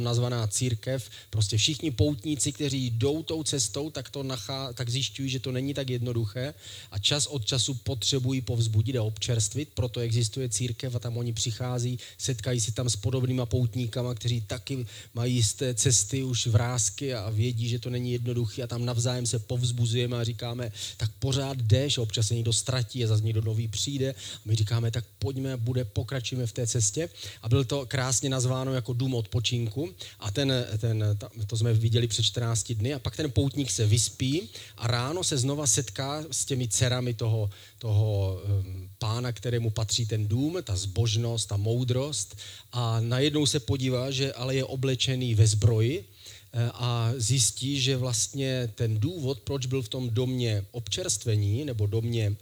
nazvaná 0.00 0.46
církev, 0.46 1.10
prostě 1.30 1.56
všichni 1.56 1.90
poutníci, 1.90 2.52
kteří 2.52 2.90
jdou 2.90 3.22
tou 3.22 3.42
cestou, 3.42 3.90
tak 3.90 4.10
to 4.10 4.22
nachá, 4.22 4.72
tak 4.72 4.90
zjišťují, 4.90 5.30
že 5.30 5.40
to 5.40 5.52
není 5.52 5.74
tak 5.74 5.90
jednoduché 5.90 6.54
a 6.90 6.98
čas 6.98 7.26
od 7.26 7.44
času 7.44 7.74
potřebují 7.74 8.40
povzbudit 8.40 8.96
a 8.96 9.02
občerstvit, 9.02 9.68
proto 9.74 10.00
existuje 10.00 10.48
církev 10.48 10.94
a 10.94 10.98
tam 10.98 11.16
oni 11.16 11.32
přichází, 11.32 11.98
setkají 12.18 12.60
se 12.60 12.72
tam 12.72 12.90
s 12.90 12.96
podobnýma 12.96 13.46
poutníkama, 13.46 14.14
kteří 14.14 14.40
taky 14.40 14.86
mají 15.14 15.42
z 15.42 15.54
té 15.54 15.74
cesty 15.74 16.24
už 16.24 16.46
vrázky 16.46 17.14
a 17.14 17.30
vědí, 17.30 17.68
že 17.68 17.78
to 17.78 17.90
není 17.90 18.12
jednoduché 18.12 18.62
a 18.62 18.66
tam 18.66 18.84
navzájem 18.84 19.26
se 19.26 19.38
povzbuzujeme 19.38 20.16
a 20.16 20.24
říkáme, 20.24 20.72
tak 20.96 21.10
pořád 21.18 21.56
jdeš, 21.56 21.98
občas 21.98 22.26
se 22.26 22.34
někdo 22.34 22.52
ztratí 22.52 23.04
a 23.04 23.06
zase 23.06 23.22
někdo 23.22 23.40
nový 23.40 23.68
přijde 23.68 24.12
a 24.12 24.40
my 24.44 24.56
říkáme, 24.56 24.90
tak 24.90 25.04
pojďme, 25.18 25.56
bude, 25.56 25.84
pokračujeme 25.84 26.46
v 26.46 26.52
té 26.52 26.66
cestě. 26.66 27.08
A 27.42 27.48
byl 27.48 27.64
to 27.64 27.86
krásně 27.86 28.30
nazváno 28.30 28.74
jako 28.74 28.92
dům 28.92 29.14
odpočinku, 29.14 29.83
a 30.18 30.30
ten, 30.30 30.66
ten, 30.78 31.18
to 31.46 31.56
jsme 31.56 31.74
viděli 31.74 32.06
před 32.06 32.22
14 32.22 32.72
dny 32.72 32.94
a 32.94 32.98
pak 32.98 33.16
ten 33.16 33.30
poutník 33.30 33.70
se 33.70 33.86
vyspí 33.86 34.48
a 34.76 34.86
ráno 34.86 35.24
se 35.24 35.38
znova 35.38 35.66
setká 35.66 36.24
s 36.30 36.44
těmi 36.44 36.68
dcerami 36.68 37.14
toho, 37.14 37.50
toho 37.78 38.40
um, 38.44 38.90
pána, 38.98 39.32
kterému 39.32 39.70
patří 39.70 40.06
ten 40.06 40.28
dům, 40.28 40.58
ta 40.64 40.76
zbožnost, 40.76 41.48
ta 41.48 41.56
moudrost. 41.56 42.36
A 42.72 43.00
najednou 43.00 43.46
se 43.46 43.60
podívá, 43.60 44.10
že 44.10 44.32
ale 44.32 44.54
je 44.54 44.64
oblečený 44.64 45.34
ve 45.34 45.46
zbroji 45.46 46.04
eh, 46.04 46.70
a 46.74 47.12
zjistí, 47.16 47.80
že 47.80 47.96
vlastně 47.96 48.72
ten 48.74 49.00
důvod, 49.00 49.40
proč 49.40 49.66
byl 49.66 49.82
v 49.82 49.88
tom 49.88 50.10
domě 50.10 50.64
občerstvení 50.70 51.64
nebo 51.64 51.86
domě, 51.86 52.36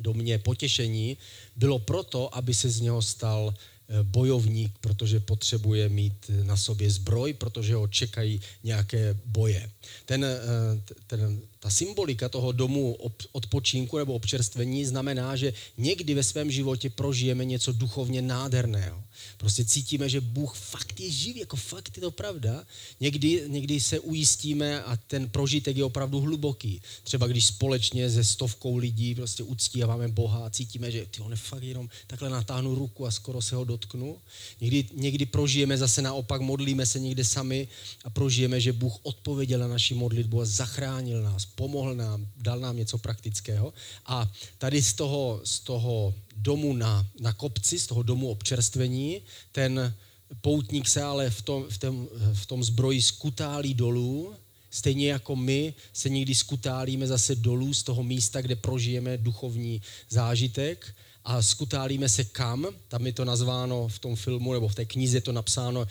domě 0.00 0.38
potěšení, 0.38 1.16
bylo 1.56 1.78
proto, 1.78 2.36
aby 2.36 2.54
se 2.54 2.70
z 2.70 2.80
něho 2.80 3.02
stal 3.02 3.54
bojovník, 4.02 4.72
protože 4.80 5.20
potřebuje 5.20 5.88
mít 5.88 6.30
na 6.42 6.56
sobě 6.56 6.90
zbroj, 6.90 7.32
protože 7.32 7.74
ho 7.74 7.88
čekají 7.88 8.40
nějaké 8.64 9.18
boje. 9.24 9.70
Ten, 10.06 10.24
eh, 10.24 10.38
ten, 11.06 11.40
ta 11.60 11.70
symbolika 11.70 12.28
toho 12.28 12.52
domu 12.52 12.96
odpočinku 13.32 13.98
nebo 13.98 14.14
občerstvení 14.14 14.84
znamená, 14.86 15.36
že 15.36 15.52
někdy 15.78 16.14
ve 16.14 16.24
svém 16.24 16.50
životě 16.50 16.90
prožijeme 16.90 17.44
něco 17.44 17.72
duchovně 17.72 18.22
nádherného. 18.22 19.04
Prostě 19.36 19.64
cítíme, 19.64 20.08
že 20.08 20.20
Bůh 20.20 20.56
fakt 20.56 21.00
je 21.00 21.10
živý, 21.10 21.40
jako 21.40 21.56
fakt 21.56 21.96
je 21.96 22.00
to 22.00 22.10
pravda. 22.10 22.64
Někdy, 23.00 23.44
někdy 23.46 23.80
se 23.80 24.00
ujistíme 24.00 24.82
a 24.82 24.96
ten 24.96 25.28
prožitek 25.28 25.76
je 25.76 25.84
opravdu 25.84 26.20
hluboký. 26.20 26.82
Třeba 27.02 27.26
když 27.26 27.46
společně 27.46 28.10
se 28.10 28.24
stovkou 28.24 28.76
lidí 28.76 29.14
prostě 29.14 29.42
uctíváme 29.42 30.08
Boha 30.08 30.46
a 30.46 30.50
cítíme, 30.50 30.90
že 30.90 31.06
ty 31.10 31.20
on 31.20 31.30
je 31.30 31.36
fakt 31.36 31.62
jenom 31.62 31.88
takhle 32.06 32.30
natáhnu 32.30 32.74
ruku 32.74 33.06
a 33.06 33.10
skoro 33.10 33.42
se 33.42 33.56
ho 33.56 33.64
dotknu. 33.80 34.18
Někdy, 34.60 34.84
někdy 34.94 35.26
prožijeme 35.26 35.78
zase 35.78 36.02
naopak, 36.02 36.40
modlíme 36.40 36.86
se 36.86 37.00
někde 37.00 37.24
sami 37.24 37.68
a 38.04 38.10
prožijeme, 38.10 38.60
že 38.60 38.72
Bůh 38.72 38.98
odpověděl 39.02 39.58
na 39.60 39.68
naši 39.68 39.94
modlitbu 39.94 40.40
a 40.40 40.44
zachránil 40.44 41.22
nás, 41.22 41.44
pomohl 41.46 41.94
nám, 41.94 42.26
dal 42.36 42.60
nám 42.60 42.76
něco 42.76 42.98
praktického. 42.98 43.72
A 44.06 44.32
tady 44.58 44.82
z 44.82 44.92
toho, 44.92 45.40
z 45.44 45.60
toho 45.60 46.14
domu 46.36 46.72
na, 46.72 47.06
na 47.20 47.32
kopci, 47.32 47.78
z 47.78 47.86
toho 47.86 48.02
domu 48.02 48.28
občerstvení, 48.28 49.20
ten 49.52 49.94
poutník 50.40 50.88
se 50.88 51.02
ale 51.02 51.30
v 51.30 51.42
tom, 51.42 51.64
v 51.70 51.78
tom, 51.78 52.08
v 52.34 52.46
tom 52.46 52.64
zbroji 52.64 53.02
skutálí 53.02 53.74
dolů, 53.74 54.34
stejně 54.70 55.10
jako 55.10 55.36
my 55.36 55.74
se 55.92 56.08
někdy 56.08 56.34
skutálíme 56.34 57.06
zase 57.06 57.34
dolů 57.34 57.74
z 57.74 57.82
toho 57.82 58.02
místa, 58.02 58.40
kde 58.40 58.56
prožijeme 58.56 59.18
duchovní 59.18 59.82
zážitek 60.08 60.94
a 61.24 61.42
skutálíme 61.42 62.08
se 62.08 62.24
kam, 62.24 62.66
tam 62.88 63.06
je 63.06 63.12
to 63.12 63.24
nazváno 63.24 63.88
v 63.88 63.98
tom 63.98 64.16
filmu, 64.16 64.52
nebo 64.52 64.68
v 64.68 64.74
té 64.74 64.84
knize 64.84 65.16
je 65.16 65.20
to 65.20 65.32
napsáno, 65.32 65.86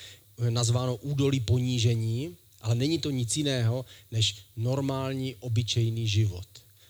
nazváno 0.49 0.95
údolí 0.95 1.39
ponížení, 1.39 2.35
ale 2.61 2.75
není 2.75 2.99
to 2.99 3.09
nic 3.09 3.37
jiného, 3.37 3.85
než 4.11 4.35
normální, 4.57 5.35
obyčejný 5.39 6.07
život. 6.07 6.47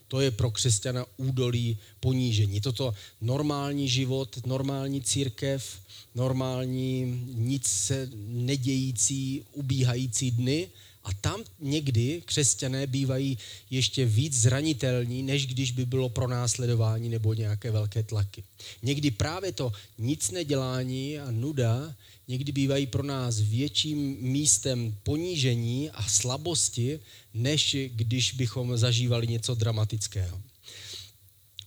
To 0.08 0.22
je 0.22 0.32
pro 0.32 0.52
křesťana 0.52 1.06
údolí 1.17 1.78
ponížení. 1.99 2.61
Toto 2.61 2.94
normální 3.22 3.89
život, 3.89 4.45
normální 4.45 5.02
církev, 5.02 5.80
normální, 6.16 7.22
nic 7.33 7.67
se 7.67 8.10
nedějící, 8.28 9.44
ubíhající 9.54 10.32
dny 10.32 10.70
a 11.09 11.14
tam 11.21 11.43
někdy 11.59 12.21
křesťané 12.25 12.87
bývají 12.87 13.37
ještě 13.70 14.05
víc 14.05 14.33
zranitelní, 14.33 15.23
než 15.23 15.47
když 15.47 15.71
by 15.71 15.86
bylo 15.86 16.09
pro 16.09 16.27
následování 16.27 17.09
nebo 17.09 17.33
nějaké 17.33 17.71
velké 17.71 18.03
tlaky. 18.03 18.43
Někdy 18.83 19.11
právě 19.11 19.52
to 19.52 19.71
nic 19.98 20.31
nedělání 20.31 21.19
a 21.19 21.31
nuda 21.31 21.95
někdy 22.27 22.52
bývají 22.52 22.87
pro 22.87 23.03
nás 23.03 23.39
větším 23.39 24.17
místem 24.21 24.95
ponížení 25.03 25.89
a 25.89 26.03
slabosti, 26.08 26.99
než 27.33 27.75
když 27.89 28.33
bychom 28.33 28.77
zažívali 28.77 29.27
něco 29.27 29.55
dramatického. 29.55 30.42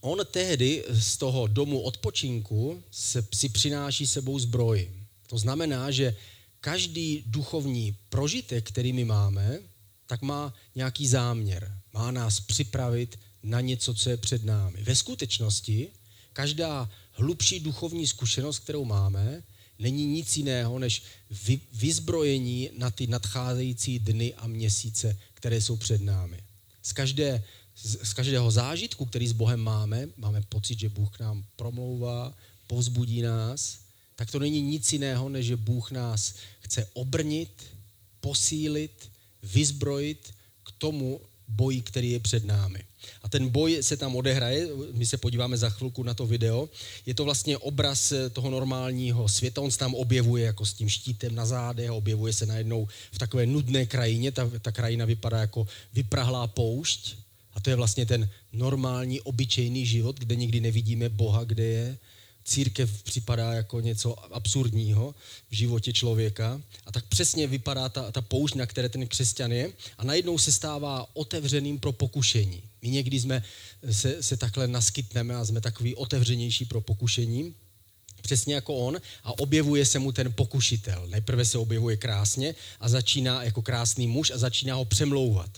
On 0.01 0.19
tehdy 0.31 0.85
z 0.89 1.17
toho 1.17 1.47
domu 1.47 1.81
odpočinku 1.81 2.83
se, 2.91 3.27
si 3.35 3.49
přináší 3.49 4.07
sebou 4.07 4.39
zbroj. 4.39 4.91
To 5.27 5.39
znamená, 5.39 5.91
že 5.91 6.17
každý 6.63 7.25
duchovní 7.27 7.97
prožitek, 8.09 8.69
který 8.69 8.93
my 8.93 9.05
máme, 9.05 9.59
tak 10.07 10.23
má 10.23 10.55
nějaký 10.75 11.09
záměr. 11.09 11.79
Má 11.93 12.11
nás 12.11 12.41
připravit 12.41 13.19
na 13.43 13.61
něco, 13.61 13.95
co 13.95 14.11
je 14.11 14.17
před 14.17 14.45
námi. 14.45 14.83
Ve 14.83 14.97
skutečnosti 14.97 15.89
každá 16.33 16.91
hlubší 17.11 17.61
duchovní 17.61 18.07
zkušenost, 18.07 18.59
kterou 18.59 18.85
máme, 18.85 19.43
není 19.79 20.07
nic 20.07 20.37
jiného 20.37 20.79
než 20.79 21.03
vy, 21.31 21.61
vyzbrojení 21.73 22.71
na 22.79 22.91
ty 22.91 23.07
nadcházející 23.07 23.99
dny 23.99 24.35
a 24.35 24.47
měsíce, 24.47 25.19
které 25.35 25.61
jsou 25.61 25.77
před 25.77 26.01
námi. 26.01 26.39
Z, 26.83 26.93
každé, 26.93 27.45
z, 27.77 28.09
z 28.09 28.13
každého 28.13 28.51
zážitku, 28.51 29.07
který 29.07 29.29
s 29.29 29.33
Bohem 29.33 29.61
máme, 29.61 30.09
máme 30.17 30.43
pocit, 30.49 30.79
že 30.79 30.89
Bůh 30.89 31.11
k 31.11 31.21
nám 31.21 31.45
promlouvá, 31.57 32.35
povzbudí 32.67 33.23
nás, 33.23 33.79
tak 34.17 34.31
to 34.31 34.39
není 34.39 34.63
nic 34.63 34.93
jiného, 34.93 35.29
než 35.29 35.47
že 35.47 35.57
Bůh 35.57 35.91
nás 35.91 36.35
chce 36.61 36.89
obrnit, 36.93 37.51
posílit, 38.21 39.11
vyzbrojit 39.43 40.35
k 40.65 40.73
tomu 40.79 41.21
boji, 41.49 41.83
který 41.83 42.11
je 42.11 42.21
před 42.21 42.45
námi. 42.45 42.85
A 43.23 43.29
ten 43.29 43.49
boj 43.49 43.83
se 43.83 43.97
tam 43.97 44.17
odehraje, 44.17 44.69
my 44.93 45.07
se 45.07 45.17
podíváme 45.17 45.57
za 45.57 45.71
chvilku 45.71 46.03
na 46.03 46.15
to 46.15 46.27
video. 46.27 46.69
Je 47.07 47.15
to 47.15 47.25
vlastně 47.25 47.59
obraz 47.59 48.13
toho 48.33 48.51
normálního 48.51 49.29
světa, 49.29 49.61
on 49.61 49.71
se 49.71 49.79
tam 49.79 49.95
objevuje 49.95 50.45
jako 50.45 50.67
s 50.67 50.75
tím 50.75 50.89
štítem 50.89 51.35
na 51.35 51.47
zádech, 51.47 51.91
objevuje 51.91 52.33
se 52.33 52.47
najednou 52.47 52.89
v 53.13 53.19
takové 53.19 53.47
nudné 53.47 53.87
krajině, 53.87 54.33
ta, 54.33 54.51
ta 54.63 54.73
krajina 54.73 55.05
vypadá 55.05 55.41
jako 55.41 55.67
vyprahlá 55.93 56.47
poušť. 56.47 57.17
A 57.55 57.61
to 57.61 57.71
je 57.71 57.77
vlastně 57.77 58.07
ten 58.07 58.31
normální, 58.53 59.21
obyčejný 59.21 59.87
život, 59.87 60.19
kde 60.19 60.37
nikdy 60.37 60.61
nevidíme 60.61 61.09
Boha, 61.09 61.45
kde 61.45 61.65
je 61.65 61.99
církev 62.45 63.03
připadá 63.03 63.53
jako 63.53 63.81
něco 63.81 64.35
absurdního 64.35 65.15
v 65.51 65.55
životě 65.55 65.93
člověka. 65.93 66.61
A 66.87 66.93
tak 66.93 67.07
přesně 67.07 67.47
vypadá 67.47 67.89
ta, 67.89 68.13
ta 68.13 68.21
poušť, 68.21 68.55
na 68.55 68.67
které 68.67 68.89
ten 68.89 69.07
křesťan 69.07 69.53
je. 69.53 69.73
A 69.99 70.05
najednou 70.05 70.39
se 70.39 70.53
stává 70.53 71.07
otevřeným 71.15 71.79
pro 71.79 71.93
pokušení. 71.93 72.63
My 72.83 72.89
někdy 72.89 73.21
jsme 73.21 73.43
se, 73.91 74.23
se 74.23 74.37
takhle 74.37 74.69
naskytneme 74.69 75.37
a 75.37 75.45
jsme 75.45 75.61
takový 75.61 75.95
otevřenější 75.95 76.65
pro 76.65 76.81
pokušení 76.81 77.55
přesně 78.23 78.55
jako 78.55 78.75
on 78.75 78.97
a 79.25 79.39
objevuje 79.39 79.87
se 79.87 79.99
mu 79.99 80.13
ten 80.13 80.33
pokušitel. 80.33 81.07
Nejprve 81.09 81.45
se 81.45 81.59
objevuje 81.59 81.97
krásně 81.97 82.55
a 82.81 82.89
začíná 82.89 83.43
jako 83.43 83.63
krásný 83.63 84.07
muž 84.07 84.31
a 84.31 84.39
začíná 84.39 84.75
ho 84.75 84.85
přemlouvat. 84.85 85.51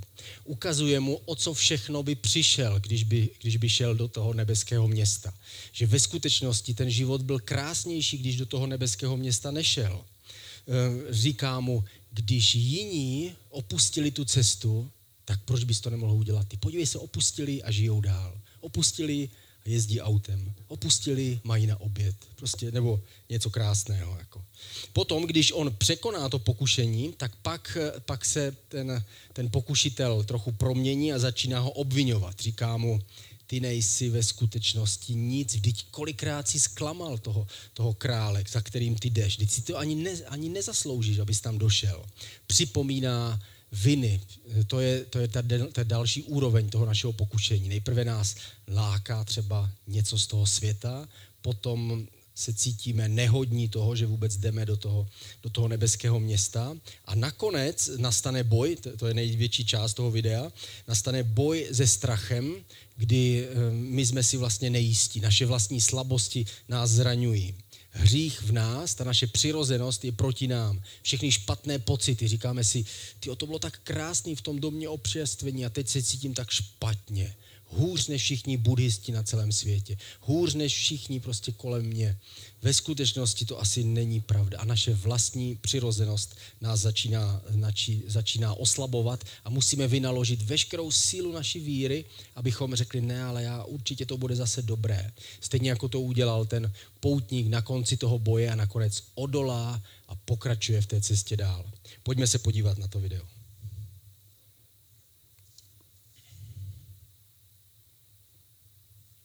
Ukazuje 0.45 1.01
mu, 1.01 1.21
o 1.25 1.35
co 1.37 1.55
všechno 1.55 2.03
by 2.03 2.15
přišel, 2.15 2.81
když 2.81 3.05
by, 3.05 3.29
když 3.41 3.57
by 3.57 3.69
šel 3.69 3.95
do 3.95 4.09
toho 4.09 4.35
nebeského 4.35 4.89
města. 4.89 5.35
Že 5.73 5.87
ve 5.87 6.01
skutečnosti 6.01 6.75
ten 6.75 6.91
život 6.91 7.23
byl 7.23 7.39
krásnější, 7.39 8.19
když 8.19 8.37
do 8.37 8.47
toho 8.47 8.67
nebeského 8.67 9.17
města 9.17 9.51
nešel. 9.51 10.01
E, 10.01 11.13
říká 11.13 11.61
mu, 11.61 11.85
když 12.11 12.55
jiní 12.55 13.33
opustili 13.51 14.11
tu 14.11 14.25
cestu, 14.25 14.91
tak 15.25 15.41
proč 15.45 15.65
bys 15.65 15.81
to 15.81 15.91
nemohl 15.91 16.15
udělat? 16.15 16.49
Ty 16.49 16.57
podívej 16.57 16.87
se, 16.87 16.99
opustili 16.99 17.63
a 17.63 17.71
žijou 17.71 18.01
dál. 18.01 18.41
Opustili 18.61 19.29
jezdí 19.65 20.01
autem. 20.01 20.55
Opustili, 20.69 21.41
mají 21.45 21.67
na 21.67 21.81
oběd. 21.81 22.17
Prostě, 22.37 22.71
nebo 22.71 23.01
něco 23.29 23.51
krásného. 23.51 24.17
Jako. 24.19 24.45
Potom, 24.93 25.23
když 25.27 25.53
on 25.53 25.75
překoná 25.79 26.29
to 26.29 26.39
pokušení, 26.39 27.15
tak 27.17 27.37
pak, 27.37 27.79
pak 28.01 28.25
se 28.25 28.57
ten, 28.69 29.05
ten 29.33 29.51
pokušitel 29.51 30.25
trochu 30.25 30.53
promění 30.53 31.13
a 31.13 31.19
začíná 31.19 31.61
ho 31.61 31.71
obvinovat. 31.71 32.41
Říká 32.41 32.77
mu, 32.77 33.01
ty 33.47 33.61
nejsi 33.61 34.11
ve 34.11 34.23
skutečnosti 34.23 35.15
nic, 35.15 35.55
vždyť 35.55 35.85
kolikrát 35.91 36.49
si 36.49 36.61
zklamal 36.61 37.19
toho, 37.19 37.47
toho 37.75 37.95
krále, 37.95 38.45
za 38.51 38.61
kterým 38.61 38.95
ty 38.95 39.11
jdeš, 39.11 39.37
vždyť 39.37 39.51
si 39.51 39.63
to 39.63 39.79
ani, 39.79 39.95
ne, 39.95 40.11
ani 40.11 40.49
nezasloužíš, 40.49 41.19
abys 41.19 41.41
tam 41.41 41.59
došel. 41.59 42.05
Připomíná 42.47 43.41
viny. 43.75 44.21
To 44.67 44.81
je, 44.81 45.05
to 45.05 45.19
je 45.19 45.29
ta, 45.29 45.43
ta 45.73 45.83
další 45.83 46.23
úroveň 46.23 46.69
toho 46.69 46.87
našeho 46.87 47.13
pokušení. 47.13 47.69
Nejprve 47.69 48.05
nás 48.05 48.37
láká 48.69 49.25
třeba 49.25 49.71
něco 49.87 50.19
z 50.19 50.27
toho 50.27 50.47
světa, 50.47 51.09
potom 51.43 52.07
se 52.35 52.55
cítíme 52.55 53.09
nehodní 53.09 53.69
toho, 53.69 53.97
že 53.97 54.07
vůbec 54.07 54.37
jdeme 54.37 54.67
do 54.67 54.77
toho, 54.77 55.09
do 55.43 55.51
toho 55.51 55.69
nebeského 55.69 56.21
města. 56.21 56.77
A 57.05 57.15
nakonec 57.15 57.91
nastane 57.97 58.45
boj, 58.45 58.77
to 58.99 59.07
je 59.07 59.15
největší 59.15 59.65
část 59.65 59.95
toho 59.95 60.11
videa, 60.11 60.53
nastane 60.89 61.23
boj 61.23 61.69
se 61.73 61.87
strachem, 61.87 62.55
kdy 62.97 63.49
eh, 63.49 63.71
my 63.73 64.07
jsme 64.07 64.23
si 64.23 64.37
vlastně 64.37 64.71
nejistí, 64.71 65.21
naše 65.21 65.47
vlastní 65.47 65.81
slabosti 65.81 66.47
nás 66.69 66.91
zraňují. 66.91 67.55
Hřích 67.97 68.43
v 68.43 68.53
nás, 68.53 68.95
ta 68.95 69.05
naše 69.05 69.27
přirozenost 69.27 70.05
je 70.05 70.13
proti 70.13 70.47
nám. 70.47 70.83
Všechny 71.03 71.33
špatné 71.33 71.79
pocity, 71.79 72.29
říkáme 72.29 72.65
si, 72.65 72.85
ty 73.21 73.31
to 73.37 73.47
bylo 73.47 73.59
tak 73.59 73.79
krásný 73.85 74.35
v 74.35 74.41
tom 74.41 74.61
domě 74.61 74.89
občerstvení 74.89 75.67
a 75.67 75.71
teď 75.71 75.89
se 75.89 76.03
cítím 76.03 76.35
tak 76.35 76.51
špatně 76.51 77.35
hůř 77.75 78.07
než 78.07 78.23
všichni 78.23 78.57
buddhisti 78.57 79.13
na 79.13 79.23
celém 79.23 79.53
světě, 79.53 79.97
hůř 80.21 80.55
než 80.55 80.75
všichni 80.75 81.21
prostě 81.21 81.53
kolem 81.53 81.87
mě. 81.87 82.19
Ve 82.63 82.75
skutečnosti 82.75 83.45
to 83.45 83.61
asi 83.61 83.85
není 83.85 84.21
pravda 84.21 84.59
a 84.59 84.65
naše 84.65 84.95
vlastní 84.95 85.57
přirozenost 85.57 86.37
nás 86.61 86.81
začíná, 86.81 87.43
nači, 87.55 88.03
začíná 88.07 88.55
oslabovat 88.55 89.25
a 89.45 89.51
musíme 89.51 89.89
vynaložit 89.89 90.43
veškerou 90.43 90.91
sílu 90.91 91.33
naší 91.33 91.61
víry, 91.61 92.05
abychom 92.35 92.75
řekli, 92.75 93.01
ne, 93.01 93.25
ale 93.25 93.43
já 93.43 93.65
určitě 93.65 94.07
to 94.07 94.19
bude 94.19 94.37
zase 94.37 94.63
dobré. 94.63 95.13
Stejně 95.41 95.71
jako 95.71 95.89
to 95.89 96.01
udělal 96.01 96.47
ten 96.47 96.73
poutník 97.01 97.47
na 97.47 97.63
konci 97.63 97.97
toho 97.97 98.19
boje 98.19 98.51
a 98.51 98.55
nakonec 98.55 99.03
odolá 99.15 99.83
a 100.09 100.15
pokračuje 100.15 100.81
v 100.81 100.87
té 100.87 101.01
cestě 101.01 101.37
dál. 101.37 101.65
Pojďme 102.03 102.27
se 102.27 102.39
podívat 102.39 102.79
na 102.79 102.89
to 102.89 103.01
video. 103.01 103.34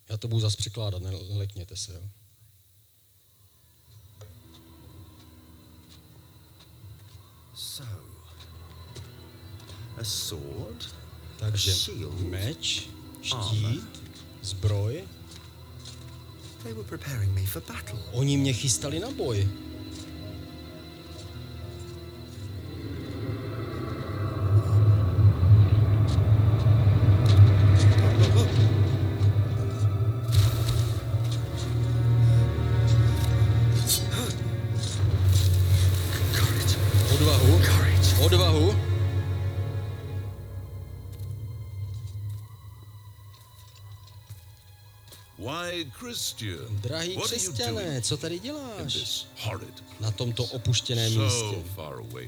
Já 0.10 0.18
to 0.18 0.28
budu 0.28 0.40
zase 0.40 0.58
překládat, 0.58 1.02
nelekněte 1.02 1.76
se. 1.76 1.94
Jo. 1.94 2.02
So, 7.56 7.90
a 9.98 10.04
sword, 10.04 10.96
Takže 11.40 11.72
a 11.72 11.76
shield, 11.76 12.20
meč, 12.20 12.90
štít, 13.22 14.02
zbroj. 14.42 15.04
They 16.64 16.74
were 16.74 16.88
preparing 16.88 17.34
me 17.34 17.46
for 17.46 17.64
battle. 17.68 18.00
Oni 18.12 18.38
mě 18.38 18.54
chystali 18.54 19.00
na 19.00 19.12
boj. 19.12 19.50
Drahý 46.70 47.18
křesťané, 47.18 48.02
co 48.02 48.18
tady 48.18 48.40
děláš 48.40 49.28
na 50.00 50.12
tomto 50.12 50.44
opuštěném 50.44 51.24
místě? 51.24 51.64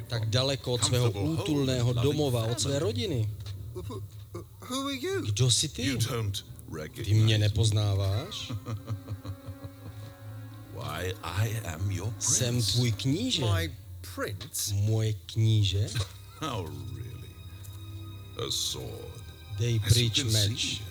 Tak 0.08 0.30
daleko 0.30 0.74
od 0.74 0.86
svého 0.86 1.12
útulného 1.12 1.94
domova, 1.94 2.44
od 2.44 2.62
své 2.62 2.80
rodiny. 2.80 3.30
Kdo 5.26 5.52
jsi 5.52 5.70
ty? 5.70 5.84
Ty 7.06 7.14
mě 7.14 7.38
nepoznáváš? 7.38 8.52
Jsem 12.20 12.62
tvůj 12.62 12.92
kníže. 12.92 13.42
Moje 14.74 15.14
kníže? 15.14 15.88
Dej 19.62 19.80
pryč 19.80 20.24
meč. 20.24 20.82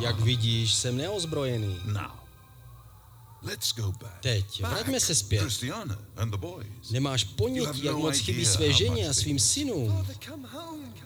Jak 0.00 0.20
vidíš, 0.20 0.74
jsem 0.74 0.96
neozbrojený. 0.96 1.80
Teď, 4.20 4.62
vraťme 4.62 5.00
se 5.00 5.14
zpět. 5.14 5.64
Nemáš 6.90 7.24
ponětí, 7.24 7.84
jak 7.84 7.96
moc 7.96 8.18
chybí 8.18 8.46
své 8.46 8.72
ženě 8.72 9.08
a 9.08 9.12
svým 9.12 9.38
synům. 9.38 10.06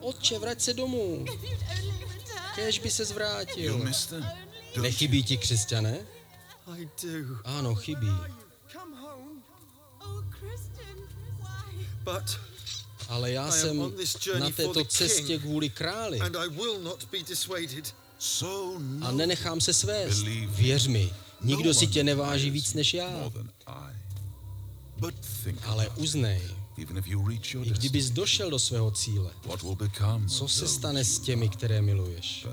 Otče, 0.00 0.38
vrať 0.38 0.60
se 0.60 0.74
domů. 0.74 1.24
Kéž 2.54 2.78
by 2.78 2.90
se 2.90 3.04
zvrátil. 3.04 3.84
Nechybí 4.82 5.22
ti 5.22 5.36
křesťané? 5.36 5.98
Ano, 7.44 7.74
chybí. 7.74 8.12
But 12.04 12.40
ale 13.08 13.32
já 13.32 13.50
jsem 13.50 13.92
na 14.38 14.50
této 14.50 14.84
cestě 14.84 15.38
kvůli 15.38 15.70
králi 15.70 16.20
a 19.00 19.10
nenechám 19.12 19.60
se 19.60 19.74
svést. 19.74 20.22
Věř 20.48 20.86
mi, 20.86 21.12
nikdo 21.40 21.74
si 21.74 21.86
tě 21.86 22.04
neváží 22.04 22.50
víc 22.50 22.74
než 22.74 22.94
já. 22.94 23.10
Ale 25.64 25.88
uznej, 25.88 26.42
i 27.64 27.70
kdybys 27.70 28.10
došel 28.10 28.50
do 28.50 28.58
svého 28.58 28.90
cíle, 28.90 29.30
co 30.28 30.48
se 30.48 30.68
stane 30.68 31.04
s 31.04 31.18
těmi, 31.18 31.48
které 31.48 31.82
miluješ? 31.82 32.46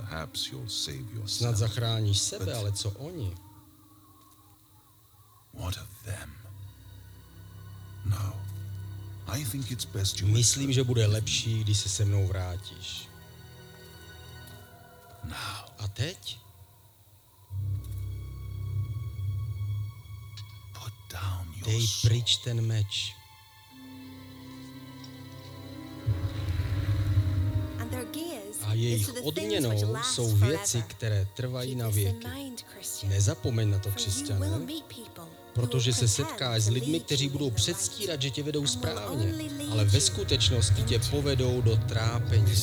Snad 1.25 1.57
zachráníš 1.57 2.19
sebe, 2.19 2.53
ale 2.53 2.71
co 2.71 2.89
oni? 2.89 3.35
No. 8.05 8.44
Myslím, 10.33 10.73
že 10.73 10.83
bude 10.83 11.05
lepší, 11.05 11.63
když 11.63 11.77
se 11.77 11.89
se 11.89 12.05
mnou 12.05 12.27
vrátíš. 12.27 13.09
A 15.79 15.87
teď? 15.87 16.39
Dej 21.65 21.87
pryč 22.01 22.37
ten 22.37 22.61
meč. 22.61 23.15
A 28.67 28.73
jejich 28.73 29.13
odměnou 29.23 29.95
jsou 30.03 30.35
věci, 30.35 30.83
které 30.87 31.27
trvají 31.35 31.75
na 31.75 31.89
věky. 31.89 32.27
Nezapomeň 33.07 33.69
na 33.69 33.79
to, 33.79 33.91
křesťané 33.91 34.59
protože 35.55 35.93
se 35.93 36.07
setkáš 36.07 36.61
s 36.61 36.69
lidmi, 36.69 36.99
kteří 36.99 37.29
budou 37.29 37.51
předstírat, 37.51 38.21
že 38.21 38.29
tě 38.29 38.43
vedou 38.43 38.67
správně, 38.67 39.33
ale 39.71 39.85
ve 39.85 40.01
skutečnosti 40.01 40.83
tě 40.83 40.99
povedou 40.99 41.61
do 41.61 41.77
trápení. 41.77 42.55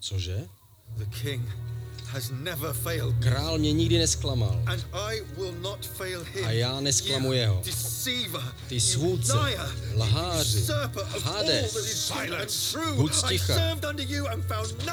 Cože? 0.00 0.48
Král 3.20 3.58
mě 3.58 3.72
nikdy 3.72 3.98
nesklamal. 3.98 4.62
A 6.44 6.50
já 6.50 6.80
nesklamu 6.80 7.32
jeho. 7.32 7.62
Ty 8.68 8.80
svůdce, 8.80 9.32
lháři, 9.96 10.66
Hades, 11.22 11.72
buď 12.94 13.14
sticha. 13.14 13.54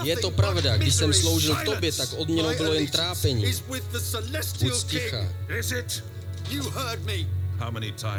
Je 0.04 0.18
to 0.18 0.32
pravda, 0.32 0.78
když 0.78 0.96
jsem 0.96 1.14
sloužil 1.14 1.58
tobě, 1.66 1.92
tak 1.92 2.14
odměnou 2.14 2.56
bylo 2.58 2.74
jen 2.74 2.88
trápení. 2.88 3.46
Buď 4.62 4.74
sticha. 4.74 5.28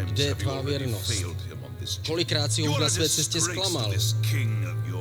Kde 0.05 0.23
je 0.25 0.35
tvá 0.35 0.61
věrnost? 0.63 1.13
Kolikrát 2.07 2.53
si 2.53 2.67
ho 2.67 2.79
na 2.79 2.89
své 2.91 3.09
cestě 3.09 3.41
zklamal? 3.41 3.95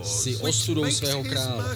Jsi 0.03 0.35
ostudou 0.35 0.91
svého 0.91 1.23
krále, 1.23 1.75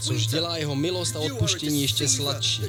což 0.00 0.26
dělá 0.26 0.56
jeho 0.56 0.74
milost 0.74 1.16
a 1.16 1.20
odpuštění 1.20 1.82
ještě 1.82 2.08
sladší. 2.08 2.62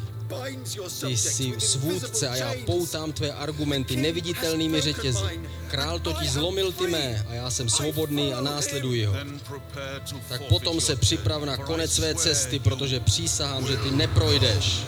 Ty 1.08 1.18
jsi 1.18 1.54
svůdce 1.58 2.30
a 2.30 2.36
já 2.36 2.54
poutám 2.66 3.12
tvé 3.12 3.32
argumenty 3.32 3.96
neviditelnými 3.96 4.82
řetězy. 4.82 5.40
Král 5.68 6.00
totiž 6.00 6.32
zlomil 6.32 6.72
ty 6.72 6.88
mé 6.88 7.26
a 7.30 7.34
já 7.34 7.50
jsem 7.50 7.70
svobodný 7.70 8.34
a 8.34 8.42
následuji 8.42 9.06
ho. 9.06 9.16
Tak 10.30 10.42
potom 10.44 10.82
se 10.82 10.96
připrav 10.96 11.44
na 11.44 11.58
konec 11.58 11.94
své 11.94 12.16
cesty, 12.16 12.60
protože 12.60 13.00
přísahám, 13.00 13.68
že 13.68 13.78
ty 13.78 13.92
neprojdeš. 13.92 14.84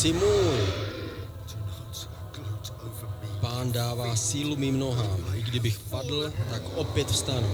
Jsi 0.00 0.12
můj. 0.12 0.60
Pán 3.40 3.72
dává 3.72 4.16
sílu 4.16 4.56
mým 4.56 4.78
nohám. 4.78 5.20
I 5.34 5.42
kdybych 5.42 5.78
padl, 5.78 6.32
tak 6.50 6.62
opět 6.74 7.08
vstanu. 7.08 7.48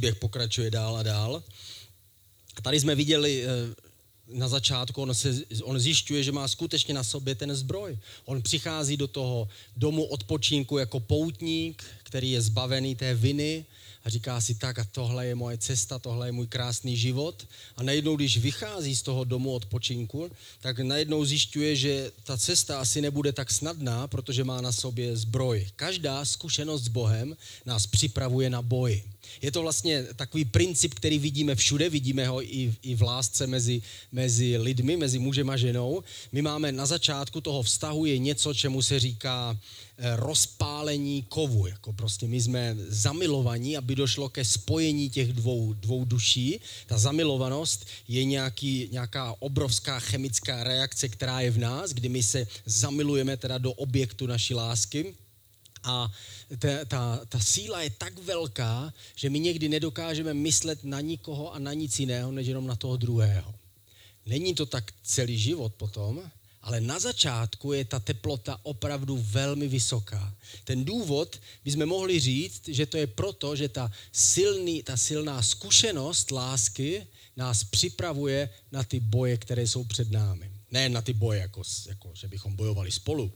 Příběh 0.00 0.16
pokračuje 0.16 0.70
dál 0.70 0.96
a 0.96 1.02
dál. 1.02 1.42
Tady 2.62 2.80
jsme 2.80 2.94
viděli 2.94 3.44
eh, 3.44 3.48
na 4.32 4.48
začátku, 4.48 5.02
on, 5.02 5.14
se, 5.14 5.44
on 5.62 5.78
zjišťuje, 5.78 6.22
že 6.22 6.32
má 6.32 6.48
skutečně 6.48 6.94
na 6.94 7.04
sobě 7.04 7.34
ten 7.34 7.54
zbroj. 7.54 7.98
On 8.24 8.42
přichází 8.42 8.96
do 8.96 9.06
toho 9.06 9.48
domu 9.76 10.04
odpočinku 10.04 10.78
jako 10.78 11.00
poutník, 11.00 11.84
který 12.10 12.30
je 12.30 12.42
zbavený 12.42 12.94
té 12.94 13.14
viny 13.14 13.64
a 14.04 14.10
říká 14.10 14.40
si 14.40 14.54
tak 14.54 14.78
a 14.78 14.84
tohle 14.84 15.26
je 15.26 15.34
moje 15.34 15.58
cesta, 15.58 15.98
tohle 15.98 16.28
je 16.28 16.32
můj 16.32 16.46
krásný 16.46 16.96
život. 16.96 17.46
A 17.76 17.82
najednou, 17.82 18.16
když 18.16 18.38
vychází 18.38 18.96
z 18.96 19.02
toho 19.02 19.24
domu 19.24 19.54
odpočinku, 19.54 20.30
tak 20.60 20.78
najednou 20.78 21.24
zjišťuje, 21.24 21.76
že 21.76 22.12
ta 22.24 22.36
cesta 22.36 22.80
asi 22.80 23.00
nebude 23.00 23.32
tak 23.32 23.50
snadná, 23.50 24.06
protože 24.06 24.44
má 24.44 24.60
na 24.60 24.72
sobě 24.72 25.16
zbroj. 25.16 25.66
Každá 25.76 26.24
zkušenost 26.24 26.82
s 26.82 26.88
Bohem 26.88 27.36
nás 27.66 27.86
připravuje 27.86 28.50
na 28.50 28.62
boj. 28.62 29.02
Je 29.42 29.52
to 29.52 29.62
vlastně 29.62 30.04
takový 30.16 30.44
princip, 30.44 30.94
který 30.94 31.18
vidíme 31.18 31.54
všude, 31.54 31.90
vidíme 31.90 32.28
ho 32.28 32.42
i, 32.42 32.74
i 32.82 32.94
v 32.94 33.02
lásce 33.02 33.46
mezi, 33.46 33.82
mezi 34.12 34.56
lidmi, 34.58 34.96
mezi 34.96 35.18
mužem 35.18 35.50
a 35.50 35.56
ženou. 35.56 36.02
My 36.32 36.42
máme 36.42 36.72
na 36.72 36.86
začátku 36.86 37.40
toho 37.40 37.62
vztahu 37.62 38.06
je 38.06 38.18
něco, 38.18 38.54
čemu 38.54 38.82
se 38.82 39.00
říká 39.00 39.58
rozpálení 40.16 41.22
kovu. 41.22 41.66
Jako 41.66 41.92
prostě 41.92 42.26
my 42.26 42.40
jsme 42.40 42.76
zamilovaní, 42.88 43.76
aby 43.76 43.94
došlo 43.94 44.28
ke 44.28 44.44
spojení 44.44 45.10
těch 45.10 45.32
dvou, 45.32 45.72
dvou 45.72 46.04
duší. 46.04 46.60
Ta 46.86 46.98
zamilovanost 46.98 47.86
je 48.08 48.24
nějaký, 48.24 48.88
nějaká 48.92 49.34
obrovská 49.38 50.00
chemická 50.00 50.64
reakce, 50.64 51.08
která 51.08 51.40
je 51.40 51.50
v 51.50 51.58
nás, 51.58 51.90
kdy 51.90 52.08
my 52.08 52.22
se 52.22 52.46
zamilujeme 52.66 53.36
teda 53.36 53.58
do 53.58 53.72
objektu 53.72 54.26
naší 54.26 54.54
lásky. 54.54 55.14
A 55.82 56.12
ta, 56.58 56.84
ta, 56.84 57.20
ta 57.28 57.40
síla 57.40 57.82
je 57.82 57.90
tak 57.90 58.18
velká, 58.18 58.92
že 59.16 59.30
my 59.30 59.40
někdy 59.40 59.68
nedokážeme 59.68 60.34
myslet 60.34 60.84
na 60.84 61.00
nikoho 61.00 61.54
a 61.54 61.58
na 61.58 61.72
nic 61.72 62.00
jiného, 62.00 62.32
než 62.32 62.46
jenom 62.46 62.66
na 62.66 62.76
toho 62.76 62.96
druhého. 62.96 63.54
Není 64.26 64.54
to 64.54 64.66
tak 64.66 64.92
celý 65.02 65.38
život 65.38 65.74
potom, 65.74 66.30
ale 66.62 66.80
na 66.80 66.98
začátku 66.98 67.72
je 67.72 67.84
ta 67.84 68.00
teplota 68.00 68.60
opravdu 68.62 69.16
velmi 69.30 69.68
vysoká. 69.68 70.34
Ten 70.64 70.84
důvod 70.84 71.40
bychom 71.64 71.86
mohli 71.86 72.20
říct, 72.20 72.68
že 72.68 72.86
to 72.86 72.96
je 72.96 73.06
proto, 73.06 73.56
že 73.56 73.68
ta, 73.68 73.92
silný, 74.12 74.82
ta 74.82 74.96
silná 74.96 75.42
zkušenost 75.42 76.30
lásky 76.30 77.06
nás 77.36 77.64
připravuje 77.64 78.50
na 78.72 78.84
ty 78.84 79.00
boje, 79.00 79.36
které 79.36 79.62
jsou 79.62 79.84
před 79.84 80.10
námi. 80.10 80.50
Ne 80.70 80.88
na 80.88 81.02
ty 81.02 81.12
boje, 81.12 81.40
jako, 81.40 81.62
jako 81.88 82.10
že 82.14 82.28
bychom 82.28 82.56
bojovali 82.56 82.92
spolu, 82.92 83.32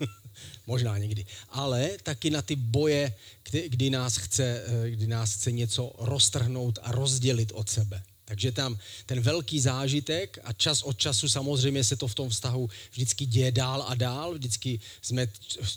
možná 0.66 0.98
někdy, 0.98 1.26
ale 1.48 1.90
taky 2.02 2.30
na 2.30 2.42
ty 2.42 2.56
boje, 2.56 3.14
kdy, 3.50 3.68
kdy, 3.68 3.90
nás 3.90 4.16
chce, 4.16 4.64
eh, 4.66 4.90
kdy 4.90 5.06
nás 5.06 5.34
chce 5.34 5.52
něco 5.52 5.92
roztrhnout 5.98 6.78
a 6.82 6.92
rozdělit 6.92 7.52
od 7.54 7.68
sebe. 7.68 8.02
Takže 8.28 8.52
tam 8.52 8.78
ten 9.06 9.20
velký 9.20 9.60
zážitek 9.60 10.38
a 10.44 10.52
čas 10.52 10.82
od 10.82 10.98
času 10.98 11.28
samozřejmě 11.28 11.84
se 11.84 11.96
to 11.96 12.08
v 12.08 12.14
tom 12.14 12.28
vztahu 12.28 12.70
vždycky 12.92 13.26
děje 13.26 13.52
dál 13.52 13.84
a 13.86 13.94
dál. 13.94 14.34
Vždycky 14.34 14.80
jsme, 15.02 15.26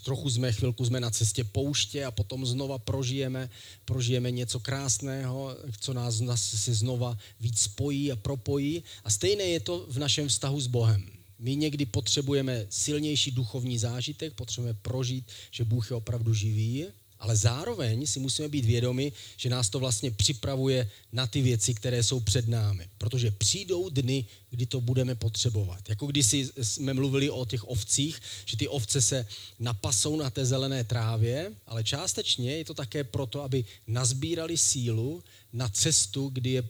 trochu 0.04 0.30
jsme, 0.30 0.52
chvilku 0.52 0.84
jsme 0.84 1.00
na 1.00 1.10
cestě 1.10 1.44
pouště 1.44 2.04
a 2.04 2.10
potom 2.10 2.46
znova 2.46 2.78
prožijeme, 2.78 3.50
prožijeme 3.84 4.30
něco 4.30 4.60
krásného, 4.60 5.56
co 5.80 5.92
nás, 5.92 6.20
nás 6.20 6.42
se 6.42 6.74
znova 6.74 7.18
víc 7.40 7.60
spojí 7.60 8.12
a 8.12 8.16
propojí. 8.16 8.82
A 9.04 9.10
stejné 9.10 9.44
je 9.44 9.60
to 9.60 9.86
v 9.88 9.98
našem 9.98 10.28
vztahu 10.28 10.60
s 10.60 10.66
Bohem. 10.66 11.10
My 11.38 11.56
někdy 11.56 11.86
potřebujeme 11.86 12.66
silnější 12.70 13.30
duchovní 13.30 13.78
zážitek, 13.78 14.34
potřebujeme 14.34 14.78
prožít, 14.82 15.24
že 15.50 15.64
Bůh 15.64 15.90
je 15.90 15.96
opravdu 15.96 16.34
živý, 16.34 16.86
ale 17.20 17.36
zároveň 17.36 18.06
si 18.06 18.20
musíme 18.20 18.48
být 18.48 18.64
vědomi, 18.64 19.12
že 19.36 19.50
nás 19.50 19.68
to 19.68 19.78
vlastně 19.78 20.10
připravuje 20.10 20.90
na 21.12 21.26
ty 21.26 21.42
věci, 21.42 21.74
které 21.74 22.02
jsou 22.02 22.20
před 22.20 22.48
námi. 22.48 22.88
Protože 22.98 23.30
přijdou 23.30 23.88
dny, 23.88 24.24
kdy 24.50 24.66
to 24.66 24.80
budeme 24.80 25.14
potřebovat. 25.14 25.88
Jako 25.88 26.06
když 26.06 26.34
jsme 26.62 26.94
mluvili 26.94 27.30
o 27.30 27.46
těch 27.46 27.68
ovcích, 27.68 28.20
že 28.44 28.56
ty 28.56 28.68
ovce 28.68 29.02
se 29.02 29.26
napasou 29.58 30.16
na 30.16 30.30
té 30.30 30.46
zelené 30.46 30.84
trávě, 30.84 31.52
ale 31.66 31.84
částečně 31.84 32.56
je 32.56 32.64
to 32.64 32.74
také 32.74 33.04
proto, 33.04 33.42
aby 33.42 33.64
nazbírali 33.86 34.58
sílu 34.58 35.22
na 35.52 35.68
cestu, 35.68 36.28
kdy 36.28 36.50
je 36.50 36.62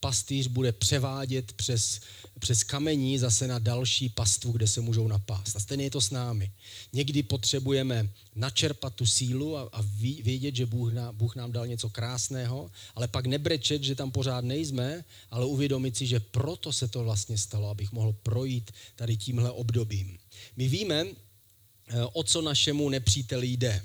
pastýř 0.00 0.46
bude 0.46 0.72
převádět 0.72 1.52
přes, 1.52 2.00
přes 2.38 2.64
kamení 2.64 3.18
zase 3.18 3.46
na 3.46 3.58
další 3.58 4.08
pastvu, 4.08 4.52
kde 4.52 4.66
se 4.68 4.80
můžou 4.80 5.08
napást. 5.08 5.56
A 5.56 5.60
stejně 5.60 5.84
je 5.84 5.90
to 5.90 6.00
s 6.00 6.10
námi. 6.10 6.52
Někdy 6.92 7.22
potřebujeme 7.22 8.08
načerpat 8.34 8.94
tu 8.94 9.06
sílu 9.06 9.56
a, 9.56 9.68
a 9.72 9.84
vědět, 10.22 10.56
že 10.56 10.66
Bůh, 10.66 10.92
na, 10.92 11.12
Bůh 11.12 11.36
nám 11.36 11.52
dal 11.52 11.66
něco 11.66 11.90
krásného, 11.90 12.70
ale 12.94 13.08
pak 13.08 13.26
nebrečet, 13.26 13.82
že 13.82 13.94
tam 13.94 14.10
pořád 14.10 14.44
nejsme, 14.44 15.04
ale 15.30 15.46
uvědomit 15.46 15.96
si, 15.96 16.06
že 16.06 16.20
proto 16.20 16.72
se 16.72 16.88
to 16.88 17.04
vlastně 17.04 17.38
stalo, 17.38 17.68
abych 17.68 17.92
mohl 17.92 18.12
projít 18.12 18.70
tady 18.96 19.16
tímhle 19.16 19.50
obdobím. 19.50 20.18
My 20.56 20.68
víme, 20.68 21.06
eh, 21.06 22.04
o 22.12 22.22
co 22.22 22.42
našemu 22.42 22.88
nepříteli 22.88 23.46
jde. 23.46 23.84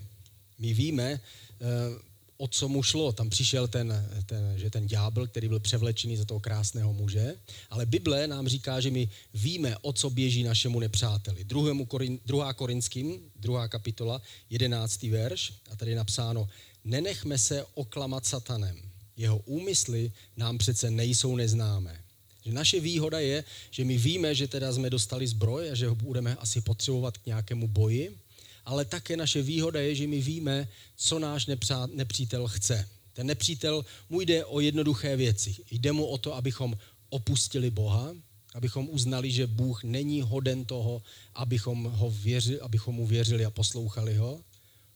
My 0.59 0.73
víme, 0.73 1.03
eh, 1.03 2.10
o 2.41 2.47
co 2.47 2.69
mu 2.69 2.83
šlo. 2.83 3.11
Tam 3.11 3.29
přišel 3.29 3.67
ten, 3.67 4.09
ten, 4.25 4.53
že 4.57 4.69
ten 4.69 4.87
ďábel, 4.87 5.27
který 5.27 5.47
byl 5.47 5.59
převlečený 5.59 6.17
za 6.17 6.25
toho 6.25 6.39
krásného 6.39 6.93
muže, 6.93 7.35
ale 7.69 7.85
Bible 7.85 8.27
nám 8.27 8.47
říká, 8.47 8.79
že 8.81 8.91
my 8.91 9.09
víme, 9.33 9.77
o 9.81 9.93
co 9.93 10.09
běží 10.09 10.43
našemu 10.43 10.79
nepřáteli. 10.79 11.43
Druhému 11.43 11.85
Korin, 11.85 12.19
druhá 12.25 12.53
Korinským, 12.53 13.19
druhá 13.35 13.67
kapitola, 13.67 14.21
jedenáctý 14.49 15.09
verš, 15.09 15.53
a 15.71 15.75
tady 15.75 15.91
je 15.91 15.97
napsáno, 15.97 16.49
nenechme 16.83 17.37
se 17.37 17.65
oklamat 17.73 18.25
satanem. 18.25 18.77
Jeho 19.17 19.37
úmysly 19.37 20.11
nám 20.37 20.57
přece 20.57 20.91
nejsou 20.91 21.35
neznámé. 21.35 22.01
Že 22.45 22.51
naše 22.53 22.79
výhoda 22.79 23.19
je, 23.19 23.43
že 23.71 23.85
my 23.85 23.97
víme, 23.97 24.35
že 24.35 24.47
teda 24.47 24.73
jsme 24.73 24.89
dostali 24.89 25.27
zbroj 25.27 25.71
a 25.71 25.75
že 25.75 25.87
ho 25.87 25.95
budeme 25.95 26.35
asi 26.35 26.61
potřebovat 26.61 27.17
k 27.17 27.25
nějakému 27.25 27.67
boji, 27.67 28.17
ale 28.65 28.85
také 28.85 29.17
naše 29.17 29.41
výhoda 29.41 29.81
je, 29.81 29.95
že 29.95 30.07
my 30.07 30.21
víme, 30.21 30.67
co 30.95 31.19
náš 31.19 31.45
nepřítel 31.93 32.47
chce. 32.47 32.89
Ten 33.13 33.27
nepřítel 33.27 33.85
mu 34.09 34.21
jde 34.21 34.45
o 34.45 34.59
jednoduché 34.59 35.15
věci. 35.15 35.55
Jde 35.71 35.91
mu 35.91 36.05
o 36.05 36.17
to, 36.17 36.35
abychom 36.35 36.77
opustili 37.09 37.69
Boha, 37.69 38.15
abychom 38.53 38.89
uznali, 38.89 39.31
že 39.31 39.47
Bůh 39.47 39.83
není 39.83 40.21
hoden 40.21 40.65
toho, 40.65 41.01
abychom, 41.35 41.83
ho 41.83 42.11
věřili, 42.11 42.59
abychom 42.59 42.95
mu 42.95 43.07
věřili 43.07 43.45
a 43.45 43.49
poslouchali 43.49 44.15
ho. 44.15 44.41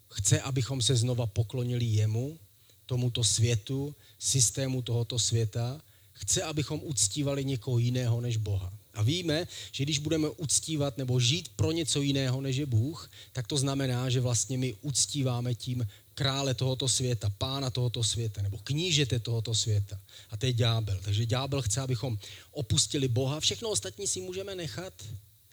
Chce, 0.07 0.41
abychom 0.41 0.81
se 0.81 0.95
znova 0.95 1.25
poklonili 1.25 1.85
jemu, 1.85 2.39
tomuto 2.85 3.23
světu, 3.23 3.95
systému 4.19 4.81
tohoto 4.81 5.19
světa. 5.19 5.81
Chce, 6.13 6.43
abychom 6.43 6.79
uctívali 6.83 7.45
někoho 7.45 7.77
jiného 7.77 8.21
než 8.21 8.37
Boha. 8.37 8.73
A 8.95 9.03
víme, 9.03 9.47
že 9.71 9.83
když 9.83 9.99
budeme 9.99 10.29
uctívat 10.29 10.97
nebo 10.97 11.19
žít 11.19 11.49
pro 11.55 11.71
něco 11.71 12.01
jiného 12.01 12.41
než 12.41 12.55
je 12.55 12.65
Bůh, 12.65 13.11
tak 13.33 13.47
to 13.47 13.57
znamená, 13.57 14.09
že 14.09 14.21
vlastně 14.21 14.57
my 14.57 14.75
uctíváme 14.81 15.55
tím 15.55 15.87
krále 16.13 16.53
tohoto 16.53 16.89
světa, 16.89 17.29
pána 17.37 17.69
tohoto 17.69 18.03
světa, 18.03 18.41
nebo 18.41 18.57
knížete 18.63 19.19
tohoto 19.19 19.55
světa. 19.55 19.99
A 20.29 20.37
to 20.37 20.45
je 20.45 20.53
ďábel. 20.53 20.99
Takže 21.03 21.25
ďábel 21.25 21.61
chce, 21.61 21.81
abychom 21.81 22.17
opustili 22.51 23.07
Boha. 23.07 23.39
Všechno 23.39 23.69
ostatní 23.69 24.07
si 24.07 24.21
můžeme 24.21 24.55
nechat, 24.55 24.93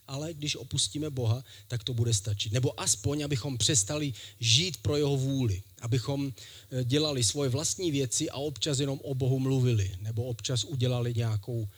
ale 0.08 0.34
když 0.34 0.56
opustíme 0.56 1.10
Boha, 1.10 1.44
tak 1.68 1.84
to 1.84 1.94
bude 1.94 2.14
stačit. 2.14 2.52
Nebo 2.52 2.80
aspoň, 2.80 3.22
abychom 3.22 3.58
přestali 3.58 4.14
žít 4.40 4.76
pro 4.76 4.96
jeho 4.96 5.16
vůli. 5.16 5.62
Abychom 5.80 6.32
eh, 6.32 6.84
dělali 6.84 7.24
svoje 7.24 7.50
vlastní 7.50 7.90
věci 7.90 8.30
a 8.30 8.36
občas 8.36 8.78
jenom 8.78 9.00
o 9.02 9.14
Bohu 9.14 9.38
mluvili. 9.38 9.90
Nebo 10.00 10.24
občas 10.24 10.64
udělali 10.64 11.14
nějakou 11.16 11.68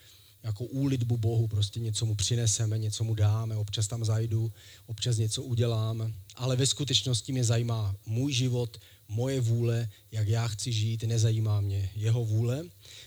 jako 0.45 0.65
úlitbu 0.65 1.17
Bohu, 1.17 1.49
prostě 1.49 1.81
něco 1.81 2.07
mu 2.07 2.15
přineseme, 2.15 2.79
něco 2.79 3.05
mu 3.05 3.15
dáme, 3.15 3.57
občas 3.57 3.87
tam 3.87 4.05
zajdu, 4.05 4.53
občas 4.87 5.17
něco 5.17 5.43
udělám, 5.43 6.15
ale 6.35 6.57
ve 6.57 6.67
skutečnosti 6.67 7.33
mě 7.33 7.45
zajímá 7.45 7.97
můj 8.07 8.33
život, 8.33 8.79
moje 9.09 9.41
vůle, 9.41 9.89
jak 10.13 10.29
já 10.29 10.49
chci 10.49 10.73
žít, 10.73 11.03
nezajímá 11.03 11.61
mě 11.61 11.91
jeho 11.97 12.25
vůle, 12.25 12.65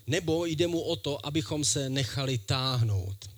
nebo 0.08 0.46
jde 0.46 0.67
mu 0.67 0.82
o 0.82 0.96
to, 0.96 1.25
abychom 1.25 1.65
se 1.65 1.89
nechali 1.89 2.38
táhnout. 2.38 3.29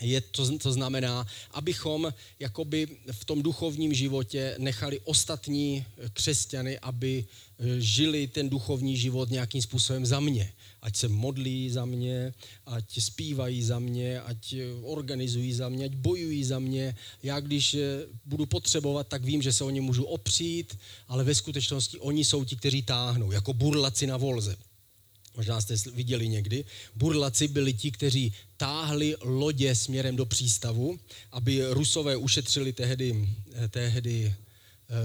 je 0.00 0.20
to, 0.20 0.58
to 0.58 0.72
znamená, 0.72 1.26
abychom 1.50 2.14
jakoby 2.38 2.88
v 3.12 3.24
tom 3.24 3.42
duchovním 3.42 3.94
životě 3.94 4.54
nechali 4.58 5.00
ostatní 5.00 5.84
křesťany, 6.12 6.78
aby 6.78 7.24
e, 7.24 7.80
žili 7.80 8.26
ten 8.26 8.48
duchovní 8.48 8.96
život 8.96 9.30
nějakým 9.30 9.62
způsobem 9.62 10.06
za 10.06 10.20
mě. 10.20 10.52
Ať 10.82 10.96
se 10.96 11.08
modlí 11.08 11.70
za 11.70 11.84
mě, 11.84 12.34
ať 12.66 13.00
zpívají 13.00 13.62
za 13.62 13.78
mě, 13.78 14.20
ať 14.20 14.52
e, 14.52 14.72
organizují 14.82 15.52
za 15.52 15.68
mě, 15.68 15.84
ať 15.84 15.94
bojují 15.94 16.44
za 16.44 16.58
mě. 16.58 16.96
Já 17.22 17.40
když 17.40 17.74
e, 17.74 18.06
budu 18.24 18.46
potřebovat, 18.46 19.08
tak 19.08 19.24
vím, 19.24 19.42
že 19.42 19.52
se 19.52 19.64
o 19.64 19.70
ně 19.70 19.80
můžu 19.80 20.04
opřít, 20.04 20.78
ale 21.08 21.24
ve 21.24 21.34
skutečnosti 21.34 21.98
oni 21.98 22.24
jsou 22.24 22.44
ti, 22.44 22.56
kteří 22.56 22.82
táhnou, 22.82 23.32
jako 23.32 23.52
burlaci 23.54 24.06
na 24.06 24.16
volze. 24.16 24.56
Možná 25.38 25.60
jste 25.60 25.74
viděli 25.94 26.28
někdy. 26.28 26.64
Burlaci 26.94 27.48
byli 27.48 27.72
ti, 27.72 27.90
kteří 27.90 28.32
táhli 28.56 29.16
lodě 29.20 29.74
směrem 29.74 30.16
do 30.16 30.26
přístavu, 30.26 30.98
aby 31.32 31.62
Rusové 31.70 32.16
ušetřili 32.16 32.72
tehdy, 32.72 33.28
eh, 33.54 33.68
tehdy 33.68 34.26
eh, 34.26 34.47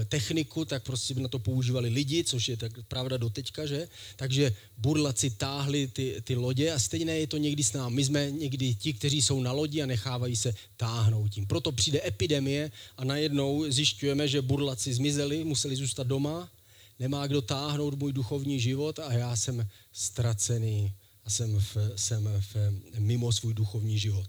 techniku, 0.08 0.64
tak 0.64 0.82
prostě 0.82 1.14
na 1.14 1.28
to 1.28 1.38
používali 1.38 1.88
lidi, 1.88 2.24
což 2.24 2.48
je 2.48 2.56
tak 2.56 2.72
pravda 2.88 3.16
do 3.16 3.30
teďka, 3.30 3.66
že? 3.66 3.88
Takže 4.16 4.54
burlaci 4.78 5.30
táhli 5.30 5.86
ty, 5.86 6.16
ty 6.24 6.34
lodě 6.34 6.72
a 6.72 6.78
stejné 6.78 7.18
je 7.18 7.26
to 7.26 7.36
někdy 7.36 7.64
s 7.64 7.72
námi. 7.72 7.96
My 7.96 8.04
jsme 8.04 8.30
někdy 8.30 8.74
ti, 8.74 8.92
kteří 8.92 9.22
jsou 9.22 9.40
na 9.40 9.52
lodi 9.52 9.82
a 9.82 9.86
nechávají 9.86 10.36
se 10.36 10.54
táhnout 10.76 11.30
tím. 11.30 11.46
Proto 11.46 11.72
přijde 11.72 12.00
epidemie 12.06 12.70
a 12.96 13.04
najednou 13.04 13.64
zjišťujeme, 13.68 14.28
že 14.28 14.42
burlaci 14.42 14.94
zmizeli, 14.94 15.44
museli 15.44 15.76
zůstat 15.76 16.06
doma 16.06 16.50
nemá 16.98 17.26
kdo 17.26 17.42
táhnout 17.42 17.94
můj 17.94 18.12
duchovní 18.12 18.60
život 18.60 18.98
a 18.98 19.12
já 19.12 19.36
jsem 19.36 19.68
ztracený 19.92 20.92
a 21.24 21.30
jsem, 21.30 21.60
v, 21.60 21.76
jsem 21.96 22.28
v, 22.40 22.56
mimo 22.98 23.32
svůj 23.32 23.54
duchovní 23.54 23.98
život. 23.98 24.28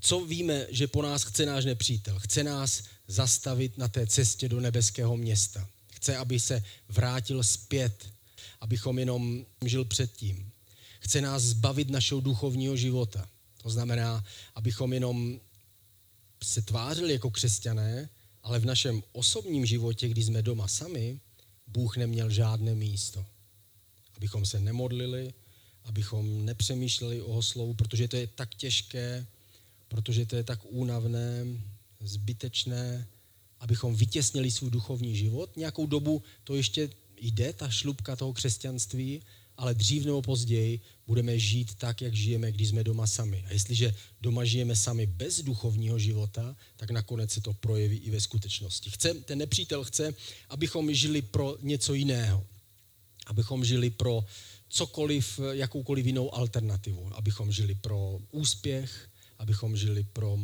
Co 0.00 0.24
víme, 0.24 0.66
že 0.70 0.86
po 0.86 1.02
nás 1.02 1.22
chce 1.24 1.46
náš 1.46 1.64
nepřítel? 1.64 2.18
Chce 2.18 2.44
nás 2.44 2.82
zastavit 3.08 3.78
na 3.78 3.88
té 3.88 4.06
cestě 4.06 4.48
do 4.48 4.60
nebeského 4.60 5.16
města. 5.16 5.68
Chce, 5.92 6.16
aby 6.16 6.40
se 6.40 6.62
vrátil 6.88 7.44
zpět, 7.44 8.08
abychom 8.60 8.98
jenom 8.98 9.46
žil 9.64 9.84
předtím. 9.84 10.50
Chce 11.00 11.20
nás 11.20 11.42
zbavit 11.42 11.90
našeho 11.90 12.20
duchovního 12.20 12.76
života. 12.76 13.28
To 13.62 13.70
znamená, 13.70 14.24
abychom 14.54 14.92
jenom 14.92 15.40
se 16.42 16.62
tvářili 16.62 17.12
jako 17.12 17.30
křesťané, 17.30 18.08
ale 18.42 18.58
v 18.58 18.64
našem 18.64 19.02
osobním 19.12 19.66
životě, 19.66 20.08
kdy 20.08 20.24
jsme 20.24 20.42
doma 20.42 20.68
sami, 20.68 21.20
Bůh 21.66 21.96
neměl 21.96 22.30
žádné 22.30 22.74
místo. 22.74 23.26
Abychom 24.16 24.46
se 24.46 24.60
nemodlili, 24.60 25.34
abychom 25.84 26.44
nepřemýšleli 26.44 27.22
o 27.22 27.42
slovu, 27.42 27.74
protože 27.74 28.08
to 28.08 28.16
je 28.16 28.26
tak 28.26 28.54
těžké, 28.54 29.26
protože 29.88 30.26
to 30.26 30.36
je 30.36 30.44
tak 30.44 30.60
únavné, 30.64 31.44
zbytečné, 32.00 33.06
abychom 33.60 33.96
vytěsnili 33.96 34.50
svůj 34.50 34.70
duchovní 34.70 35.16
život. 35.16 35.56
Nějakou 35.56 35.86
dobu 35.86 36.22
to 36.44 36.54
ještě 36.54 36.90
jde, 37.20 37.52
ta 37.52 37.68
šlubka 37.68 38.16
toho 38.16 38.32
křesťanství, 38.32 39.22
ale 39.56 39.74
dřív 39.74 40.04
nebo 40.04 40.22
později 40.22 40.80
budeme 41.06 41.38
žít 41.38 41.74
tak, 41.74 42.02
jak 42.02 42.14
žijeme, 42.14 42.52
když 42.52 42.68
jsme 42.68 42.84
doma 42.84 43.06
sami. 43.06 43.44
A 43.46 43.52
jestliže 43.52 43.94
doma 44.20 44.44
žijeme 44.44 44.76
sami 44.76 45.06
bez 45.06 45.42
duchovního 45.42 45.98
života, 45.98 46.56
tak 46.76 46.90
nakonec 46.90 47.32
se 47.32 47.40
to 47.40 47.52
projeví 47.52 47.96
i 47.96 48.10
ve 48.10 48.20
skutečnosti. 48.20 48.90
Chce, 48.90 49.14
ten 49.14 49.38
nepřítel 49.38 49.84
chce, 49.84 50.14
abychom 50.48 50.94
žili 50.94 51.22
pro 51.22 51.56
něco 51.62 51.94
jiného. 51.94 52.46
Abychom 53.26 53.64
žili 53.64 53.90
pro 53.90 54.24
cokoliv, 54.68 55.40
jakoukoliv 55.52 56.06
jinou 56.06 56.34
alternativu. 56.34 57.10
Abychom 57.14 57.52
žili 57.52 57.74
pro 57.74 58.18
úspěch, 58.30 59.08
abychom 59.38 59.76
žili 59.76 60.06
pro 60.12 60.38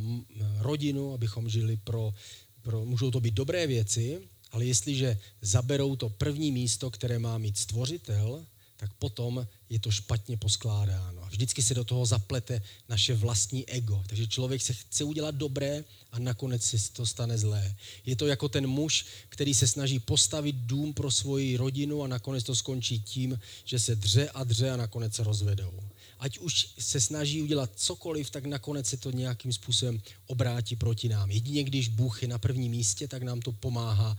rodinu, 0.59 1.12
abychom 1.14 1.48
žili 1.48 1.76
pro, 1.76 2.14
pro 2.62 2.85
můžou 2.85 3.11
to 3.11 3.20
být 3.20 3.35
dobré 3.35 3.66
věci, 3.66 4.20
ale 4.50 4.64
jestliže 4.64 5.18
zaberou 5.42 5.96
to 5.96 6.09
první 6.09 6.52
místo, 6.52 6.90
které 6.90 7.18
má 7.18 7.38
mít 7.38 7.59
stvořitel, 7.59 8.46
tak 8.83 8.92
potom 8.98 9.46
je 9.70 9.78
to 9.78 9.90
špatně 9.90 10.37
poskládáno. 10.37 11.22
A 11.24 11.28
vždycky 11.28 11.62
se 11.62 11.74
do 11.74 11.85
toho 11.85 12.07
zaplete 12.07 12.62
naše 12.88 13.14
vlastní 13.14 13.68
ego. 13.68 14.05
Takže 14.07 14.26
člověk 14.26 14.62
se 14.62 14.72
chce 14.72 15.05
udělat 15.05 15.35
dobré 15.35 15.85
a 16.12 16.18
nakonec 16.18 16.62
se 16.62 16.92
to 16.92 17.07
stane 17.07 17.38
zlé. 17.38 17.74
Je 18.07 18.16
to 18.16 18.26
jako 18.26 18.48
ten 18.48 18.66
muž, 18.66 19.07
který 19.28 19.55
se 19.55 19.66
snaží 19.66 19.98
postavit 19.98 20.57
dům 20.57 20.94
pro 20.94 21.11
svoji 21.11 21.57
rodinu 21.57 22.02
a 22.02 22.07
nakonec 22.07 22.44
to 22.44 22.55
skončí 22.55 23.00
tím, 23.00 23.38
že 23.64 23.78
se 23.78 23.94
dře 23.94 24.31
a 24.35 24.44
dře 24.44 24.70
a 24.70 24.76
nakonec 24.76 25.14
se 25.14 25.24
rozvedou. 25.24 25.81
Ať 26.22 26.38
už 26.38 26.68
se 26.78 27.00
snaží 27.00 27.42
udělat 27.42 27.70
cokoliv, 27.74 28.30
tak 28.30 28.44
nakonec 28.44 28.87
se 28.87 28.96
to 28.96 29.11
nějakým 29.11 29.52
způsobem 29.52 30.02
obrátí 30.26 30.76
proti 30.76 31.08
nám. 31.08 31.30
Jedině 31.30 31.64
když 31.64 31.88
Bůh 31.88 32.22
je 32.22 32.28
na 32.28 32.38
prvním 32.38 32.70
místě, 32.70 33.08
tak 33.08 33.22
nám 33.22 33.40
to 33.40 33.52
pomáhá 33.52 34.16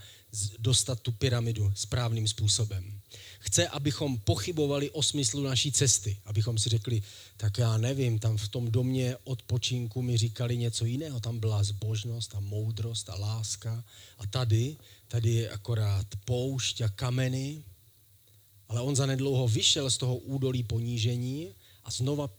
dostat 0.60 1.00
tu 1.00 1.12
pyramidu 1.12 1.72
správným 1.76 2.28
způsobem. 2.28 3.00
Chce, 3.40 3.68
abychom 3.68 4.18
pochybovali 4.18 4.90
o 4.90 5.04
smyslu 5.04 5.44
naší 5.44 5.72
cesty. 5.72 6.18
Abychom 6.26 6.58
si 6.58 6.70
řekli, 6.70 7.02
tak 7.38 7.58
já 7.58 7.78
nevím, 7.78 8.20
tam 8.20 8.38
v 8.38 8.48
tom 8.48 8.72
domě 8.72 9.18
odpočinku 9.24 10.02
mi 10.02 10.18
říkali 10.18 10.58
něco 10.58 10.86
jiného. 10.86 11.20
Tam 11.20 11.40
byla 11.40 11.64
zbožnost 11.64 12.36
a 12.36 12.40
moudrost 12.40 13.10
a 13.10 13.16
láska. 13.16 13.84
A 14.18 14.28
tady, 14.28 14.78
tady 15.08 15.30
je 15.32 15.50
akorát 15.50 16.08
poušť 16.26 16.82
a 16.82 16.90
kameny. 16.90 17.64
Ale 18.68 18.82
on 18.82 18.96
zanedlouho 18.96 19.48
vyšel 19.48 19.90
z 19.90 19.98
toho 19.98 20.18
údolí 20.18 20.64
ponížení 20.64 21.56
a 21.86 21.92
znova 21.92 22.30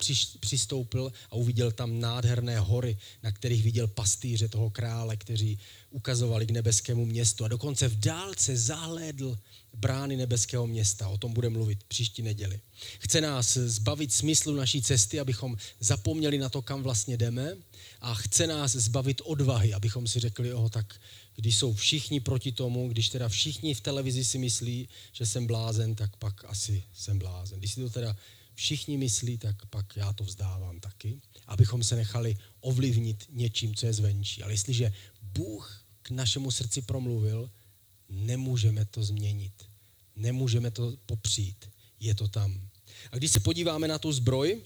přistoupil 0.41 1.13
a 1.31 1.35
uviděl 1.35 1.73
tam 1.73 2.01
nádherné 2.01 2.59
hory, 2.59 2.99
na 3.23 3.33
kterých 3.33 3.63
viděl 3.63 3.87
pastýře 3.87 4.49
toho 4.49 4.71
krále, 4.71 5.17
kteří 5.17 5.59
ukazovali 5.91 6.47
k 6.47 6.51
nebeskému 6.51 7.05
městu. 7.05 7.45
A 7.45 7.49
dokonce 7.49 7.89
v 7.89 7.99
dálce 7.99 8.57
zahlédl 8.57 9.39
brány 9.75 10.17
nebeského 10.17 10.67
města. 10.67 11.09
O 11.09 11.19
tom 11.19 11.33
bude 11.33 11.49
mluvit 11.49 11.85
příští 11.85 12.23
neděli. 12.23 12.61
Chce 12.99 13.21
nás 13.21 13.57
zbavit 13.57 14.13
smyslu 14.13 14.55
naší 14.55 14.83
cesty, 14.83 15.21
abychom 15.21 15.57
zapomněli 15.81 16.39
na 16.39 16.49
to, 16.49 16.63
kam 16.63 16.83
vlastně 16.83 17.17
jdeme 17.17 17.57
a 18.01 18.15
chce 18.15 18.47
nás 18.47 18.73
zbavit 18.73 19.21
odvahy, 19.25 19.75
abychom 19.75 20.07
si 20.07 20.21
řekli, 20.21 20.53
oho, 20.53 20.69
tak 20.69 21.01
když 21.37 21.57
jsou 21.57 21.75
všichni 21.75 22.21
proti 22.21 22.53
tomu, 22.53 22.89
když 22.89 23.09
teda 23.09 23.29
všichni 23.29 23.75
v 23.75 23.81
televizi 23.81 24.25
si 24.25 24.39
myslí, 24.39 24.89
že 25.13 25.27
jsem 25.27 25.47
blázen, 25.47 25.95
tak 25.95 26.17
pak 26.17 26.45
asi 26.45 26.83
jsem 26.95 27.19
blázen. 27.19 27.59
Když 27.59 27.73
si 27.73 27.81
to 27.81 27.91
teda 27.91 28.17
všichni 28.55 28.97
myslí, 28.97 29.38
tak 29.38 29.67
pak 29.67 29.97
já 29.97 30.12
to 30.12 30.25
vzdávám 30.25 30.81
taky, 30.81 31.21
abychom 31.47 31.85
se 31.85 31.97
nechali 31.97 32.37
ovlivnit 32.61 33.25
něčím, 33.31 33.75
co 33.75 33.87
je 33.87 33.93
zvenčí. 33.93 34.43
Ale 34.43 34.53
jestliže 34.53 34.93
Bůh 35.23 35.85
k 36.03 36.11
našemu 36.11 36.51
srdci 36.51 36.83
promluvil, 36.83 37.51
nemůžeme 38.09 38.85
to 38.85 39.03
změnit. 39.03 39.53
Nemůžeme 40.17 40.71
to 40.71 40.97
popřít. 41.07 41.71
Je 42.01 42.14
to 42.14 42.29
tam. 42.29 42.69
A 43.12 43.17
když 43.17 43.31
se 43.31 43.40
podíváme 43.40 43.88
na 43.88 43.99
tu 43.99 44.12
zbroj, 44.12 44.62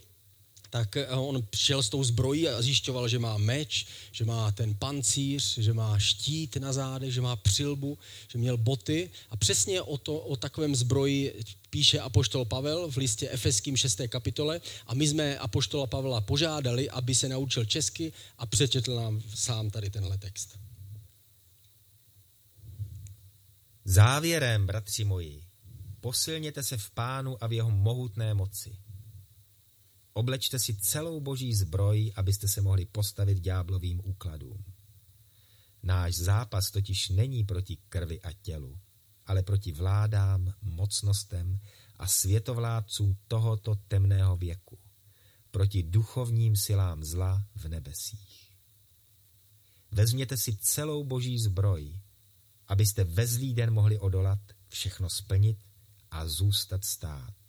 tak 0.70 0.96
eh, 0.96 1.06
on 1.08 1.42
šel 1.56 1.82
s 1.82 1.88
tou 1.88 2.04
zbrojí 2.04 2.48
a 2.48 2.62
zjišťoval, 2.62 3.08
že 3.08 3.18
má 3.18 3.38
meč, 3.38 3.86
že 4.12 4.24
má 4.24 4.52
ten 4.52 4.74
pancíř, 4.74 5.58
že 5.58 5.72
má 5.72 5.98
štít 5.98 6.56
na 6.56 6.72
zádech, 6.72 7.12
že 7.12 7.20
má 7.20 7.36
přilbu, 7.36 7.98
že 8.28 8.38
měl 8.38 8.56
boty. 8.56 9.10
A 9.30 9.36
přesně 9.36 9.82
o, 9.82 9.98
to, 9.98 10.18
o 10.18 10.36
takovém 10.36 10.76
zbroji 10.76 11.40
píše 11.70 12.00
apoštol 12.00 12.44
Pavel 12.44 12.90
v 12.90 12.96
listě 12.96 13.30
Efeským 13.30 13.76
6. 13.76 14.00
kapitole 14.08 14.60
a 14.86 14.94
my 14.94 15.08
jsme 15.08 15.38
apoštola 15.38 15.86
Pavla 15.86 16.20
požádali, 16.20 16.90
aby 16.90 17.14
se 17.14 17.28
naučil 17.28 17.64
česky 17.64 18.12
a 18.38 18.46
přečetl 18.46 18.96
nám 18.96 19.22
sám 19.34 19.70
tady 19.70 19.90
tenhle 19.90 20.18
text. 20.18 20.58
Závěrem, 23.84 24.66
bratři 24.66 25.04
moji, 25.04 25.42
posilněte 26.00 26.62
se 26.62 26.76
v 26.76 26.90
pánu 26.90 27.44
a 27.44 27.46
v 27.46 27.52
jeho 27.52 27.70
mohutné 27.70 28.34
moci. 28.34 28.76
Oblečte 30.18 30.58
si 30.58 30.74
celou 30.74 31.20
boží 31.20 31.54
zbroj, 31.54 32.12
abyste 32.16 32.48
se 32.48 32.60
mohli 32.60 32.86
postavit 32.86 33.38
ďáblovým 33.38 34.00
úkladům. 34.04 34.64
Náš 35.82 36.14
zápas 36.14 36.70
totiž 36.70 37.08
není 37.08 37.44
proti 37.44 37.76
krvi 37.88 38.22
a 38.22 38.32
tělu, 38.32 38.78
ale 39.26 39.42
proti 39.42 39.72
vládám, 39.72 40.54
mocnostem 40.62 41.60
a 41.96 42.08
světovládcům 42.08 43.16
tohoto 43.28 43.74
temného 43.74 44.36
věku, 44.36 44.78
proti 45.50 45.82
duchovním 45.82 46.56
silám 46.56 47.04
zla 47.04 47.46
v 47.54 47.68
nebesích. 47.68 48.52
Vezměte 49.90 50.36
si 50.36 50.56
celou 50.56 51.04
boží 51.04 51.38
zbroj, 51.38 52.00
abyste 52.68 53.04
ve 53.04 53.26
zlý 53.26 53.54
den 53.54 53.70
mohli 53.70 53.98
odolat, 53.98 54.40
všechno 54.68 55.10
splnit 55.10 55.58
a 56.10 56.26
zůstat 56.26 56.84
stát. 56.84 57.47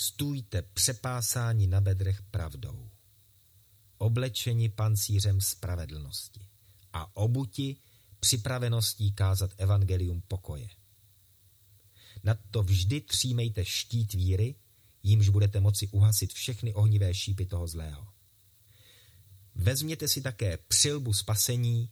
Stůjte 0.00 0.62
přepásání 0.62 1.66
na 1.66 1.80
bedrech 1.80 2.22
pravdou, 2.22 2.90
oblečeni 3.98 4.68
pancířem 4.68 5.40
spravedlnosti 5.40 6.40
a 6.92 7.16
obuti 7.16 7.76
připraveností 8.20 9.12
kázat 9.12 9.50
evangelium 9.56 10.22
pokoje. 10.28 10.68
Nad 12.22 12.38
to 12.50 12.62
vždy 12.62 13.00
třímejte 13.00 13.64
štít 13.64 14.12
víry, 14.12 14.54
jímž 15.02 15.28
budete 15.28 15.60
moci 15.60 15.88
uhasit 15.88 16.32
všechny 16.32 16.74
ohnivé 16.74 17.14
šípy 17.14 17.46
toho 17.46 17.68
zlého. 17.68 18.06
Vezměte 19.54 20.08
si 20.08 20.22
také 20.22 20.56
přilbu 20.56 21.12
spasení 21.12 21.90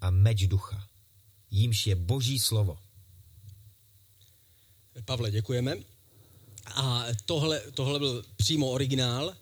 a 0.00 0.10
meč 0.10 0.46
ducha. 0.46 0.88
Jímž 1.50 1.86
je 1.86 1.94
boží 1.94 2.38
slovo. 2.38 2.78
Pavle, 5.04 5.30
děkujeme. 5.30 5.97
A 6.74 7.04
tohle, 7.26 7.60
tohle 7.74 7.98
byl 7.98 8.24
přímo 8.36 8.70
originál. 8.70 9.34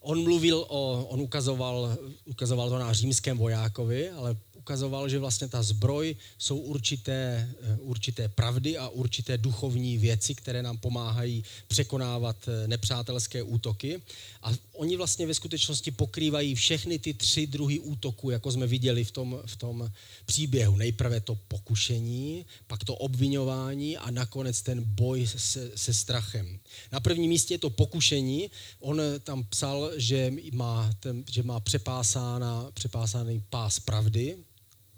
On 0.00 0.22
mluvil 0.22 0.66
o, 0.68 1.04
on 1.04 1.20
ukazoval, 1.20 1.96
ukazoval 2.24 2.70
to 2.70 2.78
na 2.78 2.92
římském 2.92 3.38
vojákovi, 3.38 4.10
ale 4.10 4.36
ukazoval, 4.64 5.08
že 5.08 5.18
vlastně 5.18 5.48
ta 5.48 5.62
zbroj 5.62 6.16
jsou 6.38 6.56
určité, 6.56 7.48
eh, 7.62 7.76
určité 7.80 8.28
pravdy 8.28 8.78
a 8.78 8.88
určité 8.88 9.38
duchovní 9.38 9.98
věci, 9.98 10.34
které 10.34 10.62
nám 10.62 10.78
pomáhají 10.78 11.44
překonávat 11.68 12.36
eh, 12.48 12.68
nepřátelské 12.68 13.42
útoky. 13.42 14.00
A 14.42 14.52
oni 14.74 14.96
vlastně 14.96 15.26
ve 15.26 15.34
skutečnosti 15.34 15.90
pokrývají 15.90 16.54
všechny 16.54 16.98
ty 16.98 17.14
tři 17.14 17.46
druhy 17.46 17.80
útoků, 17.80 18.30
jako 18.30 18.52
jsme 18.52 18.66
viděli 18.66 19.04
v 19.04 19.10
tom, 19.10 19.40
v 19.46 19.56
tom 19.56 19.90
příběhu. 20.26 20.76
Nejprve 20.76 21.20
to 21.20 21.34
pokušení, 21.34 22.46
pak 22.66 22.84
to 22.84 22.94
obvinování 22.94 23.96
a 23.96 24.10
nakonec 24.10 24.62
ten 24.62 24.84
boj 24.84 25.26
se, 25.26 25.70
se 25.74 25.94
strachem. 25.94 26.58
Na 26.92 27.00
prvním 27.00 27.28
místě 27.28 27.54
je 27.54 27.58
to 27.58 27.70
pokušení. 27.70 28.50
On 28.80 29.00
tam 29.20 29.44
psal, 29.44 29.90
že 29.96 30.32
má, 30.52 30.90
ten, 31.00 31.24
že 31.30 31.42
má 31.42 31.60
přepásána, 31.60 32.70
přepásaný 32.74 33.42
pás 33.50 33.78
pravdy, 33.78 34.36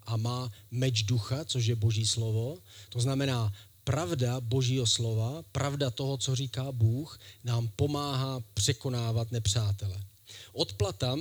a 0.06 0.16
má 0.16 0.52
meč 0.70 1.02
ducha, 1.02 1.44
což 1.44 1.66
je 1.66 1.76
boží 1.76 2.06
slovo. 2.06 2.58
To 2.88 3.00
znamená, 3.00 3.52
pravda 3.86 4.40
božího 4.40 4.86
slova, 4.86 5.42
pravda 5.52 5.90
toho, 5.90 6.18
co 6.18 6.34
říká 6.34 6.72
Bůh, 6.72 7.18
nám 7.44 7.70
pomáhá 7.76 8.42
překonávat 8.54 9.32
nepřátele. 9.32 10.00
Odplata 10.52 11.16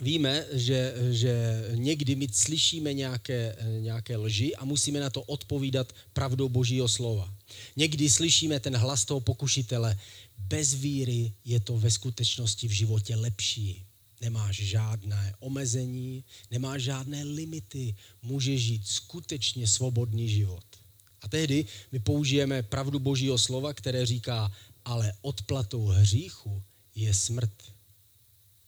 víme, 0.00 0.46
že, 0.52 0.94
že 1.10 1.64
někdy 1.74 2.16
my 2.16 2.28
slyšíme 2.32 2.92
nějaké, 2.92 3.56
nějaké 3.80 4.16
lži 4.16 4.56
a 4.56 4.64
musíme 4.64 5.00
na 5.00 5.10
to 5.10 5.22
odpovídat 5.22 5.92
pravdou 6.12 6.48
božího 6.48 6.88
slova. 6.88 7.34
Někdy 7.76 8.10
slyšíme 8.10 8.60
ten 8.60 8.76
hlas 8.76 9.04
toho 9.04 9.20
pokušitele, 9.20 9.98
bez 10.38 10.74
víry 10.74 11.32
je 11.44 11.60
to 11.60 11.78
ve 11.78 11.90
skutečnosti 11.90 12.68
v 12.68 12.72
životě 12.72 13.16
lepší 13.16 13.84
nemáš 14.20 14.56
žádné 14.56 15.34
omezení, 15.38 16.24
nemáš 16.50 16.82
žádné 16.82 17.24
limity, 17.24 17.94
můžeš 18.22 18.62
žít 18.62 18.86
skutečně 18.86 19.66
svobodný 19.66 20.28
život. 20.28 20.64
A 21.24 21.28
tehdy 21.28 21.64
my 21.92 21.98
použijeme 21.98 22.62
pravdu 22.62 22.98
Božího 22.98 23.38
slova, 23.38 23.72
které 23.72 24.06
říká, 24.06 24.52
ale 24.84 25.12
odplatou 25.20 25.86
hříchu 25.86 26.62
je 26.94 27.14
smrt. 27.14 27.72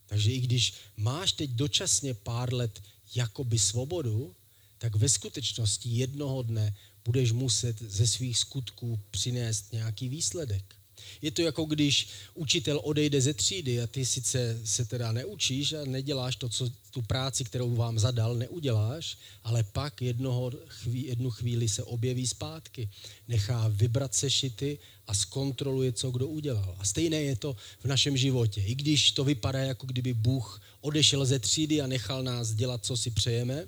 Takže 0.06 0.32
i 0.32 0.40
když 0.40 0.74
máš 0.96 1.32
teď 1.32 1.50
dočasně 1.50 2.14
pár 2.14 2.54
let 2.54 2.82
jakoby 3.14 3.58
svobodu, 3.58 4.36
tak 4.78 4.96
ve 4.96 5.08
skutečnosti 5.08 5.88
jednoho 5.88 6.42
dne 6.42 6.76
budeš 7.04 7.32
muset 7.32 7.82
ze 7.82 8.06
svých 8.06 8.38
skutků 8.38 9.00
přinést 9.10 9.72
nějaký 9.72 10.08
výsledek. 10.08 10.75
Je 11.22 11.30
to 11.30 11.42
jako 11.42 11.64
když 11.64 12.08
učitel 12.34 12.80
odejde 12.84 13.20
ze 13.20 13.34
třídy 13.34 13.82
a 13.82 13.86
ty 13.86 14.06
sice 14.06 14.60
se 14.64 14.84
teda 14.84 15.12
neučíš 15.12 15.72
a 15.72 15.84
neděláš 15.84 16.36
to, 16.36 16.48
co 16.48 16.70
tu 16.90 17.02
práci, 17.02 17.44
kterou 17.44 17.76
vám 17.76 17.98
zadal, 17.98 18.34
neuděláš, 18.34 19.18
ale 19.44 19.62
pak 19.62 20.02
jednoho 20.02 20.52
chví, 20.66 21.06
jednu 21.06 21.30
chvíli 21.30 21.68
se 21.68 21.82
objeví 21.82 22.26
zpátky. 22.26 22.88
Nechá 23.28 23.68
vybrat 23.68 24.14
sešity 24.14 24.78
a 25.06 25.14
zkontroluje, 25.14 25.92
co 25.92 26.10
kdo 26.10 26.28
udělal. 26.28 26.76
A 26.78 26.84
stejné 26.84 27.16
je 27.16 27.36
to 27.36 27.56
v 27.78 27.84
našem 27.84 28.16
životě. 28.16 28.60
I 28.60 28.74
když 28.74 29.12
to 29.12 29.24
vypadá, 29.24 29.58
jako 29.58 29.86
kdyby 29.86 30.14
Bůh 30.14 30.62
odešel 30.80 31.24
ze 31.24 31.38
třídy 31.38 31.80
a 31.80 31.86
nechal 31.86 32.22
nás 32.22 32.50
dělat, 32.52 32.84
co 32.84 32.96
si 32.96 33.10
přejeme, 33.10 33.66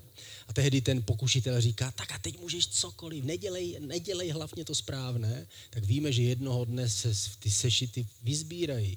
a 0.48 0.52
tehdy 0.52 0.80
ten 0.80 1.02
pokušitel 1.02 1.60
říká, 1.60 1.90
tak 1.90 2.12
a 2.12 2.18
teď 2.18 2.40
můžeš 2.40 2.66
cokoliv, 2.66 3.24
nedělej, 3.24 3.76
nedělej 3.80 4.30
hlavně 4.30 4.64
to 4.64 4.74
správné, 4.74 5.46
tak 5.70 5.84
víme, 5.84 6.12
že 6.12 6.22
jednoho 6.22 6.64
dne 6.64 6.88
se 6.88 7.12
ty 7.38 7.50
sešity 7.50 8.06
vyzbírají 8.22 8.96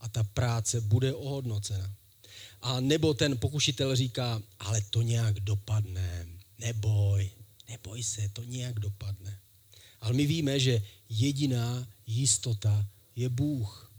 a 0.00 0.08
ta 0.08 0.24
práce 0.24 0.80
bude 0.80 1.14
ohodnocena. 1.14 1.94
A 2.62 2.80
nebo 2.80 3.14
ten 3.14 3.38
pokušitel 3.38 3.96
říká, 3.96 4.42
ale 4.58 4.80
to 4.90 5.02
nějak 5.02 5.40
dopadne, 5.40 6.26
neboj, 6.58 7.30
neboj 7.68 8.02
se, 8.02 8.28
to 8.32 8.44
nějak 8.44 8.78
dopadne. 8.80 9.38
Ale 10.00 10.12
my 10.12 10.26
víme, 10.26 10.60
že 10.60 10.82
jediná 11.08 11.88
jistota 12.06 12.86
je 13.16 13.28
Bůh. 13.28 13.92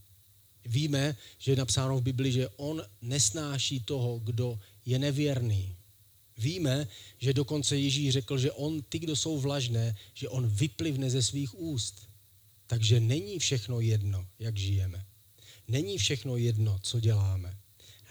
Víme, 0.66 1.18
že 1.38 1.52
je 1.52 1.56
napsáno 1.56 1.98
v 1.98 2.04
Bibli, 2.04 2.32
že 2.32 2.50
on 2.50 2.84
nesnáší 3.02 3.80
toho, 3.80 4.20
kdo 4.20 4.60
je 4.86 5.00
nevěrný. 5.00 5.76
Víme, 6.38 6.88
že 7.18 7.34
dokonce 7.34 7.78
Ježíš 7.78 8.14
řekl, 8.14 8.38
že 8.38 8.52
on, 8.52 8.82
ty, 8.82 9.00
kdo 9.00 9.16
jsou 9.16 9.40
vlažné, 9.40 9.96
že 10.14 10.30
on 10.30 10.48
vyplivne 10.48 11.10
ze 11.10 11.24
svých 11.24 11.60
úst. 11.60 12.08
Takže 12.68 13.00
není 13.00 13.40
všechno 13.40 13.80
jedno, 13.80 14.28
jak 14.40 14.58
žijeme. 14.58 15.06
Není 15.68 15.98
všechno 15.98 16.38
jedno, 16.38 16.80
co 16.82 17.00
děláme. 17.00 17.58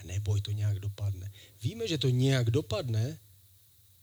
A 0.00 0.04
neboj, 0.04 0.40
to 0.40 0.52
nějak 0.52 0.78
dopadne. 0.78 1.32
Víme, 1.62 1.88
že 1.88 1.98
to 1.98 2.08
nějak 2.08 2.50
dopadne, 2.50 3.18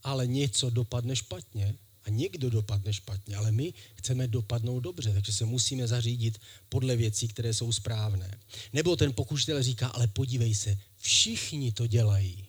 ale 0.04 0.28
něco 0.28 0.70
dopadne 0.70 1.16
špatně 1.16 1.76
a 2.06 2.10
někdo 2.10 2.50
dopadne 2.50 2.94
špatně, 2.94 3.36
ale 3.36 3.52
my 3.52 3.74
chceme 3.96 4.28
dopadnout 4.28 4.80
dobře, 4.80 5.14
takže 5.14 5.34
se 5.34 5.46
musíme 5.46 5.88
zařídit 5.88 6.38
podle 6.70 6.96
věcí, 6.96 7.28
které 7.28 7.54
jsou 7.54 7.72
správné. 7.72 8.40
Nebo 8.74 8.96
ten 8.96 9.14
pokušitel 9.14 9.64
říká, 9.64 9.88
ale 9.88 10.08
podívej 10.08 10.56
se, 10.56 10.78
všichni 10.98 11.72
to 11.72 11.88
dělají. 11.88 12.46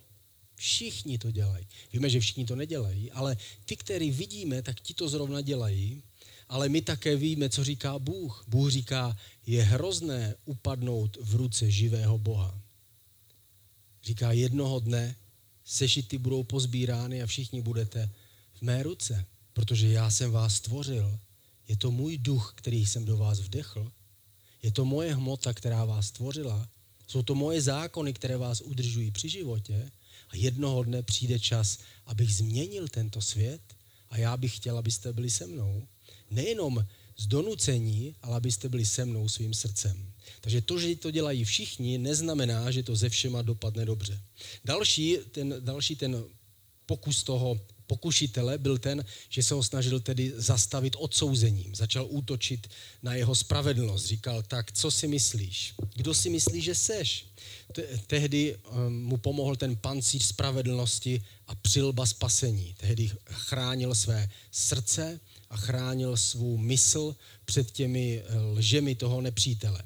Všichni 0.55 1.19
to 1.19 1.31
dělají. 1.31 1.67
Víme, 1.93 2.11
že 2.11 2.21
všichni 2.21 2.45
to 2.45 2.57
nedělají, 2.57 3.13
ale 3.13 3.37
ty, 3.65 3.77
který 3.77 4.11
vidíme, 4.11 4.63
tak 4.63 4.81
ti 4.81 4.95
to 4.95 5.09
zrovna 5.09 5.41
dělají. 5.41 6.03
Ale 6.49 6.69
my 6.69 6.83
také 6.83 7.17
víme, 7.17 7.49
co 7.49 7.65
říká 7.65 7.99
Bůh. 7.99 8.45
Bůh 8.49 8.71
říká, 8.71 9.19
je 9.47 9.63
hrozné 9.63 10.35
upadnout 10.45 11.17
v 11.21 11.35
ruce 11.35 11.71
živého 11.71 12.19
Boha. 12.19 12.61
Říká, 14.05 14.33
jednoho 14.33 14.81
dne 14.81 15.17
sešity 15.65 16.19
budou 16.19 16.43
pozbírány 16.43 17.23
a 17.23 17.27
všichni 17.27 17.63
budete 17.63 18.11
v 18.55 18.63
mé 18.63 18.83
ruce, 18.83 19.27
protože 19.57 19.89
já 19.89 20.11
jsem 20.11 20.31
vás 20.31 20.55
stvořil. 20.55 21.19
Je 21.69 21.77
to 21.77 21.91
můj 21.91 22.19
duch, 22.19 22.53
který 22.57 22.87
jsem 22.87 23.05
do 23.05 23.17
vás 23.17 23.41
vdechl. 23.41 23.93
Je 24.63 24.73
to 24.73 24.85
moje 24.85 25.15
hmota, 25.15 25.55
která 25.55 25.85
vás 25.85 26.07
stvořila. 26.07 26.69
Jsou 27.07 27.23
to 27.23 27.35
moje 27.35 27.63
zákony, 27.63 28.13
které 28.13 28.37
vás 28.37 28.61
udržují 28.61 29.11
při 29.11 29.29
životě. 29.29 29.91
A 30.29 30.37
jednoho 30.37 30.83
dne 30.83 31.03
přijde 31.03 31.39
čas, 31.41 31.79
abych 32.07 32.35
změnil 32.35 32.89
tento 32.89 33.21
svět 33.21 33.61
a 34.11 34.19
já 34.19 34.37
bych 34.37 34.57
chtěl, 34.57 34.79
abyste 34.79 35.13
byli 35.13 35.31
se 35.31 35.47
mnou. 35.47 35.89
Nejenom 36.31 36.87
z 37.17 37.27
donucení, 37.27 38.15
ale 38.23 38.37
abyste 38.37 38.69
byli 38.69 38.87
se 38.87 39.05
mnou 39.05 39.29
svým 39.29 39.55
srdcem. 39.55 40.13
Takže 40.41 40.61
to, 40.61 40.79
že 40.81 40.97
to 40.97 41.11
dělají 41.11 41.45
všichni, 41.45 41.99
neznamená, 41.99 42.71
že 42.71 42.83
to 42.83 42.97
ze 42.97 43.09
všema 43.09 43.43
dopadne 43.43 43.85
dobře. 43.85 44.21
Další 44.65 45.17
ten, 45.31 45.55
další 45.61 45.97
ten 45.97 46.25
pokus 46.87 47.25
toho 47.25 47.61
pokušitele 47.87 48.59
byl 48.59 48.79
ten, 48.79 49.05
že 49.29 49.43
se 49.43 49.55
ho 49.55 49.63
snažil 49.63 50.01
tedy 50.01 50.33
zastavit 50.37 50.97
odsouzením. 50.99 51.75
Začal 51.75 52.07
útočit 52.11 52.67
na 53.03 53.15
jeho 53.15 53.35
spravedlnost. 53.35 54.07
Říkal, 54.07 54.43
tak 54.43 54.73
co 54.73 54.91
si 54.91 55.09
myslíš? 55.09 55.75
Kdo 55.95 56.15
si 56.15 56.31
myslí, 56.31 56.61
že 56.61 56.75
seš? 56.75 57.27
tehdy 58.07 58.57
um, 58.57 59.03
mu 59.03 59.17
pomohl 59.17 59.57
ten 59.57 59.77
pancíř 59.77 60.25
spravedlnosti 60.25 61.23
a 61.47 61.55
přilba 61.55 62.07
spasení. 62.07 62.75
Tehdy 62.77 63.11
chránil 63.31 63.95
své 63.95 64.29
srdce 64.51 65.21
a 65.51 65.57
chránil 65.57 66.17
svou 66.17 66.57
mysl 66.57 67.17
před 67.45 67.71
těmi 67.71 68.23
eh, 68.27 68.39
lžemi 68.39 68.95
toho 68.95 69.21
nepřítele. 69.21 69.83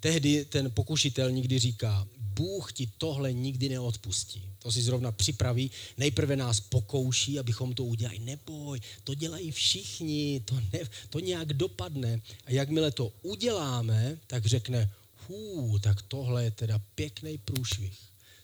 Tehdy 0.00 0.44
ten 0.44 0.70
pokušitel 0.70 1.30
nikdy 1.30 1.58
říká, 1.58 2.08
Bůh 2.16 2.72
ti 2.72 2.90
tohle 2.98 3.32
nikdy 3.32 3.68
neodpustí. 3.68 4.42
To 4.58 4.72
si 4.72 4.82
zrovna 4.82 5.12
připraví, 5.12 5.70
nejprve 5.98 6.36
nás 6.36 6.60
pokouší, 6.60 7.38
abychom 7.38 7.74
to 7.74 7.84
udělali. 7.84 8.18
Neboj, 8.18 8.80
to 9.04 9.14
dělají 9.14 9.50
všichni, 9.50 10.42
to, 10.44 10.60
ne, 10.72 10.80
to 11.10 11.20
nějak 11.20 11.52
dopadne. 11.52 12.20
A 12.44 12.50
jakmile 12.50 12.90
to 12.90 13.12
uděláme, 13.22 14.18
tak 14.26 14.46
řekne, 14.46 14.90
hů, 15.28 15.78
tak 15.78 16.02
tohle 16.02 16.44
je 16.44 16.50
teda 16.50 16.78
pěkný 16.78 17.38
průšvih. 17.38 17.98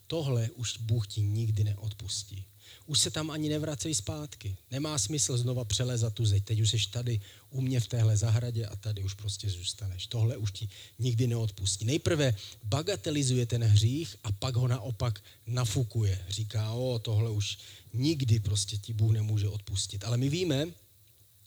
Tohle 0.07 0.51
už 0.51 0.79
Bůh 0.79 1.07
ti 1.07 1.21
nikdy 1.21 1.64
neodpustí. 1.64 2.45
Už 2.87 3.01
se 3.01 3.11
tam 3.11 3.31
ani 3.31 3.49
nevracej 3.49 3.94
zpátky. 3.94 4.57
Nemá 4.70 4.99
smysl 4.99 5.38
znova 5.38 5.64
přelezat 5.64 6.14
tu 6.14 6.27
zeď. 6.27 6.44
Teď 6.44 6.61
už 6.61 6.70
jsi 6.70 6.79
tady 6.90 7.20
u 7.51 7.61
mě 7.61 7.81
v 7.81 7.87
téhle 7.87 8.16
zahradě 8.16 8.66
a 8.66 8.77
tady 8.77 9.03
už 9.03 9.14
prostě 9.14 9.51
zůstaneš. 9.51 10.07
Tohle 10.07 10.37
už 10.37 10.53
ti 10.53 10.68
nikdy 10.99 11.27
neodpustí. 11.27 11.85
Nejprve 11.85 12.35
bagatelizuje 12.62 13.46
ten 13.46 13.64
hřích 13.64 14.16
a 14.25 14.33
pak 14.33 14.57
ho 14.57 14.68
naopak 14.68 15.22
nafukuje. 15.46 16.25
Říká, 16.29 16.72
o, 16.72 16.99
tohle 16.99 17.31
už 17.31 17.59
nikdy 17.92 18.40
prostě 18.40 18.77
ti 18.77 18.92
Bůh 18.92 19.12
nemůže 19.12 19.49
odpustit. 19.49 20.05
Ale 20.05 20.16
my 20.16 20.29
víme, 20.29 20.66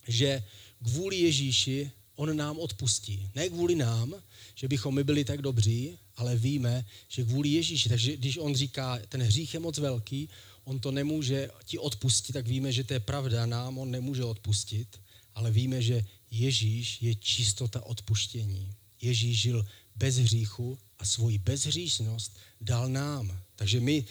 že 0.07 0.43
kvůli 0.83 1.15
Ježíši 1.15 1.91
on 2.15 2.37
nám 2.37 2.59
odpustí. 2.59 3.29
Ne 3.35 3.49
kvůli 3.49 3.75
nám, 3.75 4.15
že 4.55 4.67
bychom 4.67 4.95
my 4.95 5.03
byli 5.03 5.23
tak 5.25 5.41
dobří, 5.41 5.97
ale 6.15 6.35
víme, 6.35 6.85
že 7.07 7.23
kvůli 7.23 7.49
Ježíši. 7.49 7.89
Takže 7.89 8.17
když 8.17 8.37
on 8.37 8.55
říká, 8.55 8.99
ten 9.09 9.21
hřích 9.21 9.53
je 9.53 9.59
moc 9.59 9.77
velký, 9.77 10.29
on 10.69 10.79
to 10.79 10.91
nemůže 10.91 11.49
ti 11.65 11.77
odpustit, 11.77 12.33
tak 12.33 12.47
víme, 12.47 12.71
že 12.71 12.83
to 12.83 12.93
je 12.93 12.99
pravda, 12.99 13.45
nám 13.45 13.77
on 13.77 13.91
nemůže 13.91 14.23
odpustit, 14.23 15.01
ale 15.35 15.51
víme, 15.51 15.81
že 15.81 16.05
Ježíš 16.31 17.01
je 17.01 17.15
čistota 17.15 17.85
odpuštění. 17.85 18.75
Ježíš 19.01 19.39
žil 19.39 19.65
bez 19.95 20.15
hříchu 20.17 20.77
a 20.99 21.05
svoji 21.05 21.37
bezhříšnost 21.37 22.37
dal 22.61 22.89
nám. 22.89 23.41
Takže 23.55 23.79
my, 23.79 24.05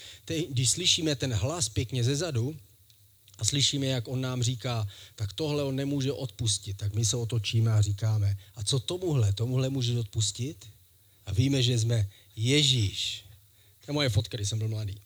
když 0.48 0.70
slyšíme 0.70 1.14
ten 1.16 1.32
hlas 1.32 1.68
pěkně 1.68 2.04
ze 2.04 2.16
zadu 2.16 2.56
a 3.38 3.44
slyšíme, 3.44 3.86
jak 3.86 4.08
on 4.08 4.20
nám 4.20 4.42
říká, 4.42 4.88
tak 5.14 5.32
tohle 5.32 5.62
on 5.62 5.76
nemůže 5.76 6.12
odpustit, 6.12 6.76
tak 6.76 6.94
my 6.94 7.04
se 7.04 7.16
otočíme 7.16 7.72
a 7.72 7.82
říkáme, 7.82 8.38
a 8.54 8.64
co 8.64 8.80
tomuhle, 8.80 9.32
tomuhle 9.32 9.68
můžeš 9.68 9.96
odpustit? 9.96 10.66
A 11.26 11.32
víme, 11.32 11.62
že 11.62 11.78
jsme 11.78 12.10
Ježíš. 12.36 13.24
To 13.84 13.90
je 13.90 13.94
moje 13.94 14.08
fotka, 14.08 14.36
když 14.36 14.48
jsem 14.48 14.58
byl 14.58 14.68
mladý. 14.68 15.00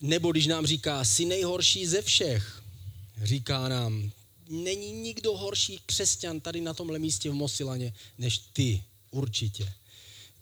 Nebo 0.00 0.32
když 0.32 0.46
nám 0.46 0.66
říká, 0.66 1.04
jsi 1.04 1.24
nejhorší 1.24 1.86
ze 1.86 2.02
všech, 2.02 2.62
říká 3.22 3.68
nám, 3.68 4.10
není 4.48 4.92
nikdo 4.92 5.36
horší 5.36 5.80
křesťan 5.86 6.40
tady 6.40 6.60
na 6.60 6.74
tomhle 6.74 6.98
místě 6.98 7.30
v 7.30 7.34
Mosilaně, 7.34 7.94
než 8.18 8.38
ty, 8.38 8.84
určitě. 9.10 9.72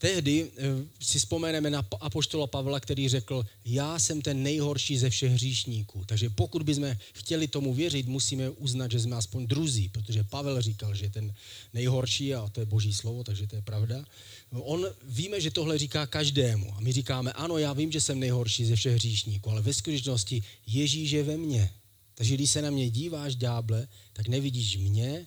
Tehdy 0.03 0.51
eh, 0.51 0.85
si 0.99 1.19
vzpomeneme 1.19 1.71
na 1.71 1.87
apoštola 2.01 2.47
Pavla, 2.47 2.81
který 2.81 3.09
řekl, 3.09 3.47
já 3.65 3.99
jsem 3.99 4.23
ten 4.23 4.43
nejhorší 4.43 4.99
ze 4.99 5.11
všech 5.11 5.33
hříšníků. 5.33 6.05
Takže 6.07 6.31
pokud 6.31 6.63
bychom 6.63 6.97
chtěli 7.15 7.49
tomu 7.49 7.75
věřit, 7.75 8.07
musíme 8.07 8.51
uznat, 8.51 8.91
že 8.91 9.01
jsme 9.01 9.17
aspoň 9.17 9.47
druzí, 9.47 9.89
protože 9.89 10.25
Pavel 10.25 10.63
říkal, 10.63 10.95
že 10.95 11.05
je 11.05 11.11
ten 11.11 11.35
nejhorší 11.75 12.35
a 12.35 12.49
to 12.49 12.61
je 12.61 12.67
boží 12.67 12.95
slovo, 12.95 13.25
takže 13.25 13.47
to 13.47 13.57
je 13.57 13.63
pravda. 13.63 14.05
On 14.51 14.87
víme, 15.03 15.41
že 15.41 15.51
tohle 15.51 15.79
říká 15.79 16.07
každému 16.07 16.75
a 16.75 16.81
my 16.81 16.93
říkáme, 16.93 17.33
ano, 17.33 17.59
já 17.59 17.73
vím, 17.73 17.93
že 17.93 18.01
jsem 18.01 18.19
nejhorší 18.19 18.65
ze 18.65 18.77
všech 18.77 18.95
hříšníků, 18.95 19.51
ale 19.51 19.63
ve 19.63 19.75
skutečnosti 19.75 20.43
Ježíš 20.67 21.11
je 21.11 21.23
ve 21.23 21.37
mně. 21.37 21.71
Takže 22.15 22.35
když 22.35 22.51
se 22.51 22.63
na 22.63 22.71
mě 22.71 22.91
díváš, 22.91 23.37
ďáble, 23.37 23.89
tak 24.13 24.29
nevidíš 24.29 24.77
mě, 24.77 25.27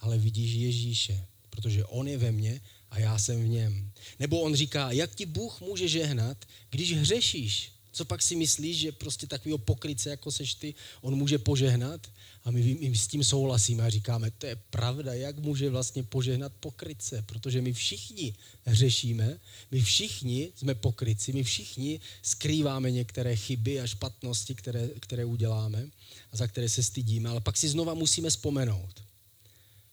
ale 0.00 0.18
vidíš 0.18 0.52
Ježíše, 0.52 1.26
protože 1.50 1.84
on 1.84 2.08
je 2.08 2.18
ve 2.18 2.32
mně 2.32 2.60
a 2.96 3.00
já 3.00 3.18
jsem 3.18 3.44
v 3.44 3.48
něm. 3.48 3.90
Nebo 4.18 4.40
on 4.40 4.54
říká, 4.54 4.92
jak 4.92 5.14
ti 5.14 5.26
Bůh 5.26 5.60
může 5.60 5.88
žehnat, 5.88 6.44
když 6.70 6.92
hřešíš? 6.92 7.72
Co 7.92 8.04
pak 8.04 8.22
si 8.22 8.36
myslíš, 8.36 8.76
že 8.76 8.92
prostě 8.92 9.26
takového 9.26 9.58
pokryce, 9.58 10.10
jako 10.10 10.32
seš 10.32 10.54
ty, 10.54 10.74
on 11.00 11.14
může 11.14 11.38
požehnat? 11.38 12.06
A 12.44 12.50
my, 12.50 12.78
my 12.80 12.96
s 12.96 13.06
tím 13.06 13.24
souhlasíme 13.24 13.82
a 13.82 13.90
říkáme, 13.90 14.30
to 14.30 14.46
je 14.46 14.56
pravda, 14.70 15.14
jak 15.14 15.38
může 15.38 15.70
vlastně 15.70 16.02
požehnat 16.02 16.52
pokryce, 16.60 17.22
protože 17.22 17.62
my 17.62 17.72
všichni 17.72 18.34
hřešíme, 18.64 19.40
my 19.70 19.80
všichni 19.80 20.52
jsme 20.56 20.74
pokryci, 20.74 21.32
my 21.32 21.44
všichni 21.44 22.00
skrýváme 22.22 22.90
některé 22.90 23.36
chyby 23.36 23.80
a 23.80 23.86
špatnosti, 23.86 24.54
které, 24.54 24.88
které 25.00 25.24
uděláme 25.24 25.88
a 26.32 26.36
za 26.36 26.46
které 26.46 26.68
se 26.68 26.82
stydíme, 26.82 27.28
ale 27.28 27.40
pak 27.40 27.56
si 27.56 27.68
znova 27.68 27.94
musíme 27.94 28.30
vzpomenout, 28.30 29.05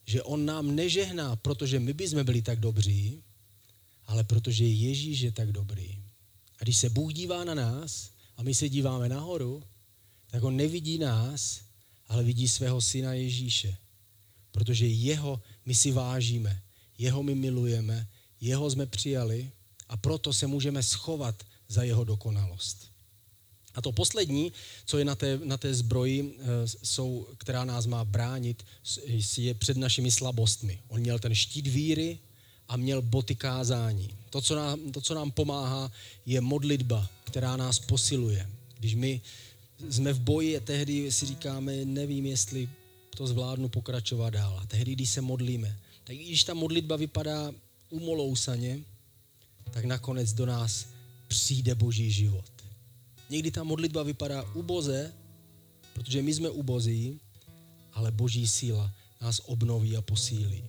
že 0.05 0.23
on 0.23 0.45
nám 0.45 0.75
nežehná, 0.75 1.35
protože 1.35 1.79
my 1.79 1.93
bychom 1.93 2.23
byli 2.23 2.41
tak 2.41 2.59
dobří, 2.59 3.23
ale 4.05 4.23
protože 4.23 4.65
Ježíš 4.65 5.19
je 5.19 5.31
tak 5.31 5.51
dobrý. 5.51 5.99
A 6.59 6.63
když 6.63 6.77
se 6.77 6.89
Bůh 6.89 7.13
dívá 7.13 7.43
na 7.43 7.53
nás 7.53 8.11
a 8.37 8.43
my 8.43 8.53
se 8.53 8.69
díváme 8.69 9.09
nahoru, 9.09 9.63
tak 10.27 10.43
on 10.43 10.55
nevidí 10.55 10.97
nás, 10.97 11.61
ale 12.07 12.23
vidí 12.23 12.47
svého 12.47 12.81
syna 12.81 13.13
Ježíše. 13.13 13.77
Protože 14.51 14.87
jeho 14.87 15.41
my 15.65 15.75
si 15.75 15.91
vážíme, 15.91 16.61
jeho 16.97 17.23
my 17.23 17.35
milujeme, 17.35 18.07
jeho 18.41 18.69
jsme 18.69 18.85
přijali 18.85 19.51
a 19.89 19.97
proto 19.97 20.33
se 20.33 20.47
můžeme 20.47 20.83
schovat 20.83 21.43
za 21.67 21.83
jeho 21.83 22.03
dokonalost. 22.03 22.92
A 23.75 23.81
to 23.81 23.91
poslední, 23.91 24.53
co 24.85 24.97
je 24.97 25.05
na 25.05 25.15
té, 25.15 25.39
na 25.43 25.57
té 25.57 25.73
zbroji, 25.73 26.37
eh, 26.39 26.43
jsou, 26.83 27.27
která 27.37 27.65
nás 27.65 27.85
má 27.85 28.05
bránit, 28.05 28.63
je 29.37 29.53
před 29.53 29.77
našimi 29.77 30.11
slabostmi. 30.11 30.79
On 30.87 30.99
měl 30.99 31.19
ten 31.19 31.35
štít 31.35 31.67
víry 31.67 32.19
a 32.67 32.77
měl 32.77 33.01
boty 33.01 33.35
kázání. 33.35 34.09
To 34.29 34.41
co, 34.41 34.55
nám, 34.55 34.91
to, 34.91 35.01
co 35.01 35.13
nám 35.13 35.31
pomáhá, 35.31 35.91
je 36.25 36.41
modlitba, 36.41 37.09
která 37.23 37.57
nás 37.57 37.79
posiluje. 37.79 38.49
Když 38.79 38.95
my 38.95 39.21
jsme 39.89 40.13
v 40.13 40.19
boji 40.19 40.57
a 40.57 40.59
tehdy 40.59 41.11
si 41.11 41.25
říkáme, 41.25 41.85
nevím, 41.85 42.25
jestli 42.25 42.69
to 43.17 43.27
zvládnu 43.27 43.69
pokračovat 43.69 44.29
dál. 44.29 44.59
A 44.59 44.65
tehdy, 44.65 44.91
když 44.95 45.09
se 45.09 45.21
modlíme, 45.21 45.79
tak 46.03 46.15
když 46.15 46.43
ta 46.43 46.53
modlitba 46.53 46.95
vypadá 46.95 47.51
umolousaně, 47.89 48.79
tak 49.71 49.85
nakonec 49.85 50.33
do 50.33 50.45
nás 50.45 50.85
přijde 51.27 51.75
boží 51.75 52.11
život. 52.11 52.52
Někdy 53.29 53.51
ta 53.51 53.63
modlitba 53.63 54.03
vypadá 54.03 54.43
uboze, 54.53 55.13
protože 55.93 56.21
my 56.21 56.33
jsme 56.33 56.49
ubozí, 56.49 57.19
ale 57.93 58.11
boží 58.11 58.47
síla 58.47 58.91
nás 59.21 59.41
obnoví 59.45 59.97
a 59.97 60.01
posílí. 60.01 60.63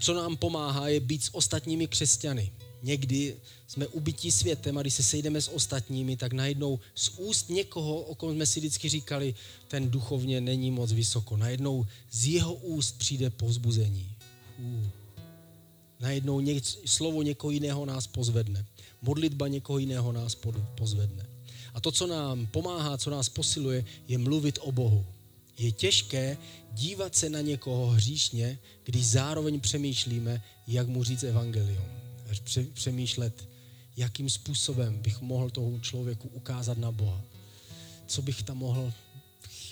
Co 0.00 0.14
nám 0.14 0.36
pomáhá, 0.36 0.88
je 0.88 1.00
být 1.00 1.24
s 1.24 1.34
ostatními 1.34 1.86
křesťany. 1.86 2.52
Někdy 2.82 3.36
jsme 3.66 3.86
ubytí 3.86 4.32
světem 4.32 4.78
a 4.78 4.80
když 4.80 4.94
se 4.94 5.02
sejdeme 5.02 5.40
s 5.40 5.48
ostatními, 5.48 6.16
tak 6.16 6.32
najednou 6.32 6.80
z 6.94 7.08
úst 7.08 7.50
někoho, 7.50 8.00
o 8.00 8.14
kom 8.14 8.34
jsme 8.34 8.46
si 8.46 8.60
vždycky 8.60 8.88
říkali, 8.88 9.34
ten 9.68 9.90
duchovně 9.90 10.40
není 10.40 10.70
moc 10.70 10.92
vysoko. 10.92 11.36
Najednou 11.36 11.86
z 12.10 12.26
jeho 12.26 12.54
úst 12.54 12.98
přijde 12.98 13.30
povzbuzení. 13.30 14.16
Uh. 14.58 14.86
Najednou 16.00 16.40
něk, 16.40 16.64
slovo 16.84 17.22
někoho 17.22 17.50
jiného 17.50 17.86
nás 17.86 18.06
pozvedne. 18.06 18.66
Modlitba 19.02 19.48
někoho 19.48 19.78
jiného 19.78 20.12
nás 20.12 20.36
pozvedne. 20.74 21.33
A 21.74 21.80
to, 21.80 21.92
co 21.92 22.06
nám 22.06 22.46
pomáhá, 22.46 22.98
co 22.98 23.10
nás 23.10 23.28
posiluje, 23.28 23.84
je 24.08 24.18
mluvit 24.18 24.58
o 24.62 24.72
Bohu. 24.72 25.06
Je 25.58 25.72
těžké 25.72 26.36
dívat 26.72 27.16
se 27.16 27.30
na 27.30 27.40
někoho 27.40 27.86
hříšně, 27.86 28.58
když 28.84 29.06
zároveň 29.06 29.60
přemýšlíme, 29.60 30.42
jak 30.66 30.88
mu 30.88 31.04
říct 31.04 31.22
evangelium. 31.22 31.84
Přemýšlet, 32.74 33.48
jakým 33.96 34.30
způsobem 34.30 34.98
bych 35.02 35.20
mohl 35.20 35.50
tomu 35.50 35.80
člověku 35.80 36.28
ukázat 36.28 36.78
na 36.78 36.92
Boha. 36.92 37.22
Co 38.06 38.22
bych 38.22 38.42
tam 38.42 38.58
mohl 38.58 38.92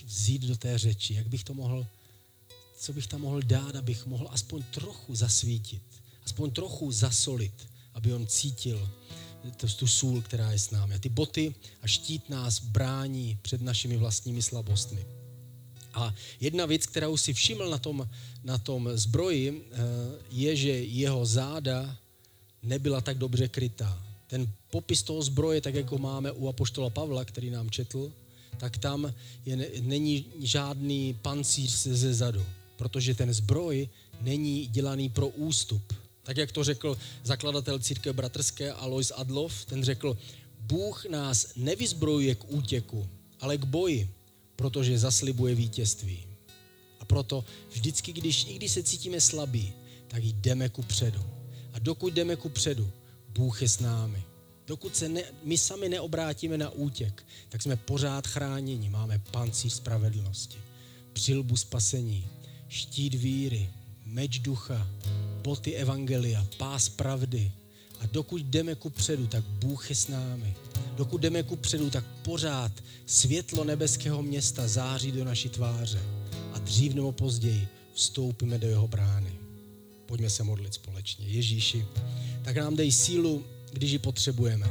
vzít 0.04 0.42
do 0.42 0.56
té 0.56 0.78
řeči, 0.78 1.14
jak 1.14 1.28
bych 1.28 1.44
to 1.44 1.54
mohl, 1.54 1.86
co 2.78 2.92
bych 2.92 3.06
tam 3.06 3.20
mohl 3.20 3.42
dát, 3.42 3.76
abych 3.76 4.06
mohl 4.06 4.28
aspoň 4.30 4.62
trochu 4.70 5.14
zasvítit, 5.14 5.82
aspoň 6.24 6.50
trochu 6.50 6.92
zasolit, 6.92 7.68
aby 7.94 8.12
on 8.12 8.26
cítil, 8.26 8.90
tu 9.76 9.87
sůl, 9.87 10.22
která 10.22 10.50
je 10.50 10.59
s 10.59 10.70
námi. 10.70 10.94
A 10.94 10.98
ty 10.98 11.09
boty 11.09 11.55
a 11.83 11.87
štít 11.87 12.31
nás 12.31 12.59
brání 12.59 13.38
před 13.42 13.62
našimi 13.62 13.96
vlastními 13.96 14.42
slabostmi. 14.42 15.05
A 15.94 16.14
jedna 16.40 16.66
věc, 16.66 16.87
kterou 16.87 17.16
si 17.16 17.33
všiml 17.33 17.70
na 17.70 17.78
tom, 17.78 18.09
na 18.44 18.59
tom 18.59 18.90
zbroji, 18.94 19.64
eh, 19.72 19.76
je, 20.31 20.57
že 20.57 20.70
jeho 20.70 21.26
záda 21.26 21.96
nebyla 22.62 23.00
tak 23.00 23.18
dobře 23.18 23.48
krytá. 23.48 24.02
Ten 24.26 24.48
popis 24.70 25.02
toho 25.02 25.22
zbroje, 25.22 25.61
tak 25.61 25.74
jako 25.74 25.98
máme 25.98 26.33
u 26.33 26.48
apoštola 26.48 26.90
Pavla, 26.90 27.24
který 27.24 27.50
nám 27.50 27.70
četl, 27.70 28.12
tak 28.59 28.78
tam 28.78 29.14
je, 29.46 29.68
není 29.81 30.24
žádný 30.40 31.14
pancíř 31.22 31.70
ze 31.87 32.14
zadu, 32.14 32.46
protože 32.76 33.14
ten 33.14 33.33
zbroj 33.35 33.88
není 34.20 34.66
dělaný 34.66 35.09
pro 35.09 35.28
ústup. 35.28 35.83
Tak 36.22 36.37
jak 36.37 36.52
to 36.52 36.64
řekl 36.64 36.98
zakladatel 37.24 37.78
církve 37.78 38.12
bratrské 38.12 38.72
Alois 38.72 39.12
Adlov, 39.16 39.64
ten 39.64 39.85
řekl, 39.85 40.18
Bůh 40.58 41.04
nás 41.04 41.46
nevyzbrojuje 41.56 42.35
k 42.35 42.44
útěku, 42.48 43.08
ale 43.40 43.58
k 43.58 43.64
boji, 43.64 44.11
protože 44.56 44.98
zaslibuje 44.98 45.54
vítězství. 45.54 46.26
A 47.00 47.04
proto 47.04 47.44
vždycky, 47.70 48.12
když, 48.12 48.46
i 48.48 48.54
když 48.54 48.72
se 48.72 48.82
cítíme 48.82 49.20
slabí, 49.20 49.72
tak 50.08 50.24
jdeme 50.24 50.68
ku 50.68 50.82
předu. 50.82 51.24
A 51.72 51.78
dokud 51.78 52.14
jdeme 52.14 52.37
ku 52.37 52.48
předu, 52.48 52.90
Bůh 53.28 53.62
je 53.62 53.68
s 53.68 53.80
námi. 53.80 54.22
Dokud 54.66 54.96
se 54.96 55.08
ne, 55.08 55.22
my 55.44 55.58
sami 55.58 55.88
neobrátíme 55.88 56.58
na 56.58 56.70
útěk, 56.70 57.26
tak 57.48 57.62
jsme 57.62 57.76
pořád 57.76 58.26
chráněni. 58.26 58.90
Máme 58.90 59.18
pancíř 59.18 59.72
spravedlnosti, 59.72 60.58
přilbu 61.12 61.56
spasení, 61.56 62.28
štít 62.68 63.14
víry, 63.14 63.70
meč 64.04 64.38
ducha, 64.38 64.88
boty 65.42 65.74
evangelia, 65.74 66.46
pás 66.57 66.88
pravdy. 66.88 67.52
A 68.00 68.07
dokud 68.07 68.42
jdeme 68.42 68.74
ku 68.74 68.90
předu, 68.90 69.26
tak 69.26 69.44
Bůh 69.44 69.90
je 69.90 69.96
s 69.96 70.09
námi. 70.09 70.55
Dokud 70.96 71.20
jdeme 71.20 71.42
ku 71.42 71.57
předu, 71.57 71.90
tak 71.90 72.05
pořád 72.22 72.72
světlo 73.07 73.64
nebeského 73.64 74.22
města 74.22 74.68
září 74.68 75.12
do 75.12 75.24
naší 75.24 75.48
tváře. 75.48 76.02
A 76.52 76.59
dřív 76.59 76.94
nebo 76.94 77.12
později 77.12 77.68
vstoupíme 77.94 78.59
do 78.59 78.68
jeho 78.68 78.88
brány. 78.88 79.33
Pojďme 80.07 80.31
se 80.31 80.42
modlit 80.42 80.74
společně. 80.74 81.26
Ježíši, 81.26 81.87
tak 82.44 82.57
nám 82.57 82.76
dej 82.76 82.92
sílu, 82.92 83.44
když 83.72 83.90
ji 83.90 83.98
potřebujeme. 83.98 84.66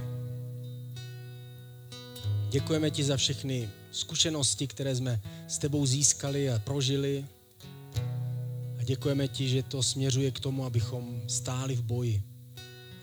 Děkujeme 2.49 2.91
ti 2.91 3.03
za 3.03 3.17
všechny 3.17 3.69
zkušenosti, 3.91 4.67
které 4.67 4.95
jsme 4.95 5.21
s 5.47 5.57
tebou 5.57 5.85
získali 5.85 6.49
a 6.49 6.59
prožili 6.59 7.25
děkujeme 8.91 9.27
ti, 9.27 9.49
že 9.49 9.63
to 9.63 9.83
směřuje 9.83 10.31
k 10.31 10.39
tomu, 10.39 10.65
abychom 10.65 11.21
stáli 11.27 11.75
v 11.75 11.83
boji, 11.83 12.23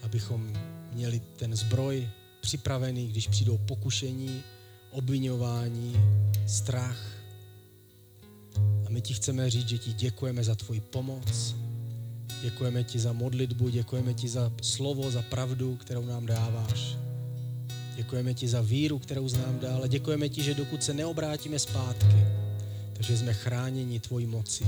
abychom 0.01 0.53
měli 0.93 1.21
ten 1.35 1.55
zbroj 1.55 2.09
připravený, 2.41 3.07
když 3.07 3.27
přijdou 3.27 3.57
pokušení, 3.57 4.43
obvinování, 4.91 5.93
strach. 6.47 7.01
A 8.85 8.89
my 8.89 9.01
ti 9.01 9.13
chceme 9.13 9.49
říct, 9.49 9.69
že 9.69 9.77
ti 9.77 9.93
děkujeme 9.93 10.43
za 10.43 10.55
tvoji 10.55 10.79
pomoc, 10.79 11.55
děkujeme 12.41 12.83
ti 12.83 12.99
za 12.99 13.13
modlitbu, 13.13 13.69
děkujeme 13.69 14.13
ti 14.13 14.29
za 14.29 14.51
slovo, 14.61 15.11
za 15.11 15.21
pravdu, 15.21 15.75
kterou 15.75 16.05
nám 16.05 16.25
dáváš. 16.25 16.97
Děkujeme 17.95 18.33
ti 18.33 18.47
za 18.47 18.61
víru, 18.61 18.99
kterou 18.99 19.27
znám 19.27 19.59
dál 19.59 19.87
děkujeme 19.87 20.29
ti, 20.29 20.43
že 20.43 20.53
dokud 20.53 20.83
se 20.83 20.93
neobrátíme 20.93 21.59
zpátky, 21.59 22.17
takže 22.93 23.17
jsme 23.17 23.33
chráněni 23.33 23.99
tvojí 23.99 24.25
mocí. 24.25 24.65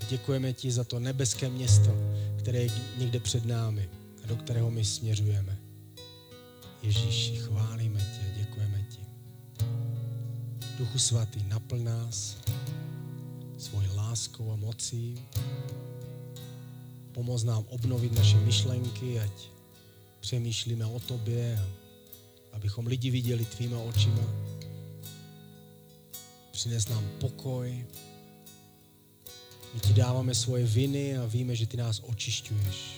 A 0.00 0.04
děkujeme 0.08 0.52
ti 0.52 0.72
za 0.72 0.84
to 0.84 0.98
nebeské 0.98 1.48
město, 1.48 1.94
které 2.38 2.58
je 2.58 2.70
někde 2.98 3.20
před 3.20 3.44
námi 3.44 3.88
a 4.24 4.26
do 4.26 4.36
kterého 4.36 4.70
my 4.70 4.84
směřujeme. 4.84 5.58
Ježíši, 6.82 7.36
chválíme 7.36 8.00
tě, 8.00 8.40
děkujeme 8.40 8.86
ti. 8.90 9.00
Duchu 10.78 10.98
svatý, 10.98 11.42
naplň 11.48 11.84
nás 11.84 12.36
svojí 13.58 13.88
láskou 13.96 14.52
a 14.52 14.56
mocí. 14.56 15.22
Pomoz 17.12 17.44
nám 17.44 17.64
obnovit 17.68 18.12
naše 18.12 18.36
myšlenky, 18.36 19.20
ať 19.20 19.48
přemýšlíme 20.20 20.86
o 20.86 21.00
tobě, 21.00 21.66
abychom 22.52 22.86
lidi 22.86 23.10
viděli 23.10 23.44
tvýma 23.44 23.78
očima. 23.78 24.22
Přines 26.52 26.88
nám 26.88 27.08
pokoj. 27.20 27.86
My 29.76 29.80
ti 29.80 29.92
dáváme 29.92 30.34
svoje 30.34 30.64
viny 30.64 31.18
a 31.20 31.26
víme, 31.26 31.56
že 31.56 31.66
ty 31.66 31.76
nás 31.76 32.00
očišťuješ. 32.00 32.96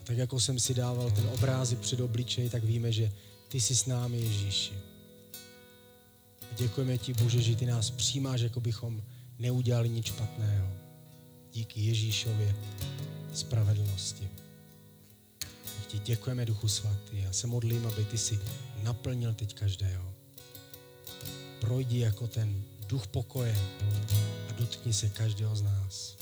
A 0.00 0.04
tak 0.04 0.16
jako 0.16 0.40
jsem 0.40 0.58
si 0.58 0.74
dával 0.74 1.10
ten 1.10 1.26
obrázek 1.34 1.78
před 1.78 2.00
obličej, 2.00 2.50
tak 2.50 2.64
víme, 2.64 2.92
že 2.92 3.12
ty 3.48 3.60
jsi 3.60 3.76
s 3.76 3.86
námi, 3.86 4.20
Ježíši. 4.20 4.74
A 6.42 6.54
děkujeme 6.56 6.98
ti, 6.98 7.14
Bože, 7.14 7.42
že 7.42 7.56
ty 7.56 7.66
nás 7.66 7.90
přijímáš, 7.90 8.40
jako 8.40 8.60
bychom 8.60 9.02
neudělali 9.38 9.88
nic 9.88 10.06
špatného. 10.06 10.68
Díky 11.52 11.80
Ježíšově 11.80 12.54
spravedlnosti. 13.34 14.28
Tak 15.38 15.86
ti 15.88 15.98
děkujeme, 15.98 16.46
Duchu 16.46 16.68
Svatý. 16.68 17.22
Já 17.22 17.32
se 17.32 17.46
modlím, 17.46 17.86
aby 17.86 18.04
ty 18.04 18.18
si 18.18 18.38
naplnil 18.82 19.34
teď 19.34 19.54
každého. 19.54 20.14
Projdi 21.60 21.98
jako 21.98 22.26
ten 22.26 22.62
duch 22.88 23.06
pokoje 23.06 23.56
a 24.48 24.52
dotkni 24.52 24.92
se 24.92 25.08
každého 25.08 25.56
z 25.56 25.62
nás. 25.62 26.16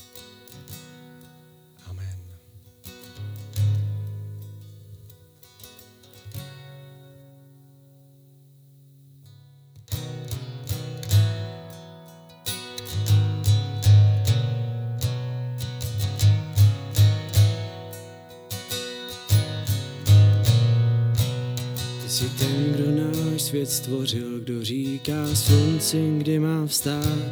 Stvořil, 23.86 24.40
kdo 24.40 24.64
říká 24.64 25.26
slunci, 25.34 26.14
kdy 26.18 26.38
má 26.38 26.66
vstát. 26.66 27.28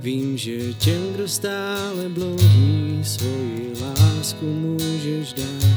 Vím, 0.00 0.38
že 0.38 0.72
těm, 0.72 1.12
kdo 1.14 1.28
stále 1.28 2.08
bloudí, 2.08 3.00
svoji 3.02 3.72
lásku 3.80 4.46
můžeš 4.46 5.32
dát. 5.32 5.68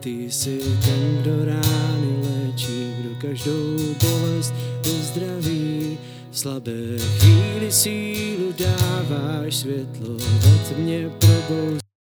Ty 0.00 0.30
jsi 0.30 0.58
ten, 0.84 1.18
kdo 1.20 1.44
rány 1.44 2.18
léčí, 2.22 2.92
kdo 3.00 3.10
každou 3.20 3.76
bolest 4.02 4.54
uzdraví. 4.98 5.98
V 6.30 6.38
slabé 6.38 6.98
chvíli 7.18 7.72
sílu 7.72 8.54
dáváš 8.58 9.56
světlo, 9.56 10.16
ve 10.16 10.74
tmě 10.74 11.10
probouzí. 11.18 11.79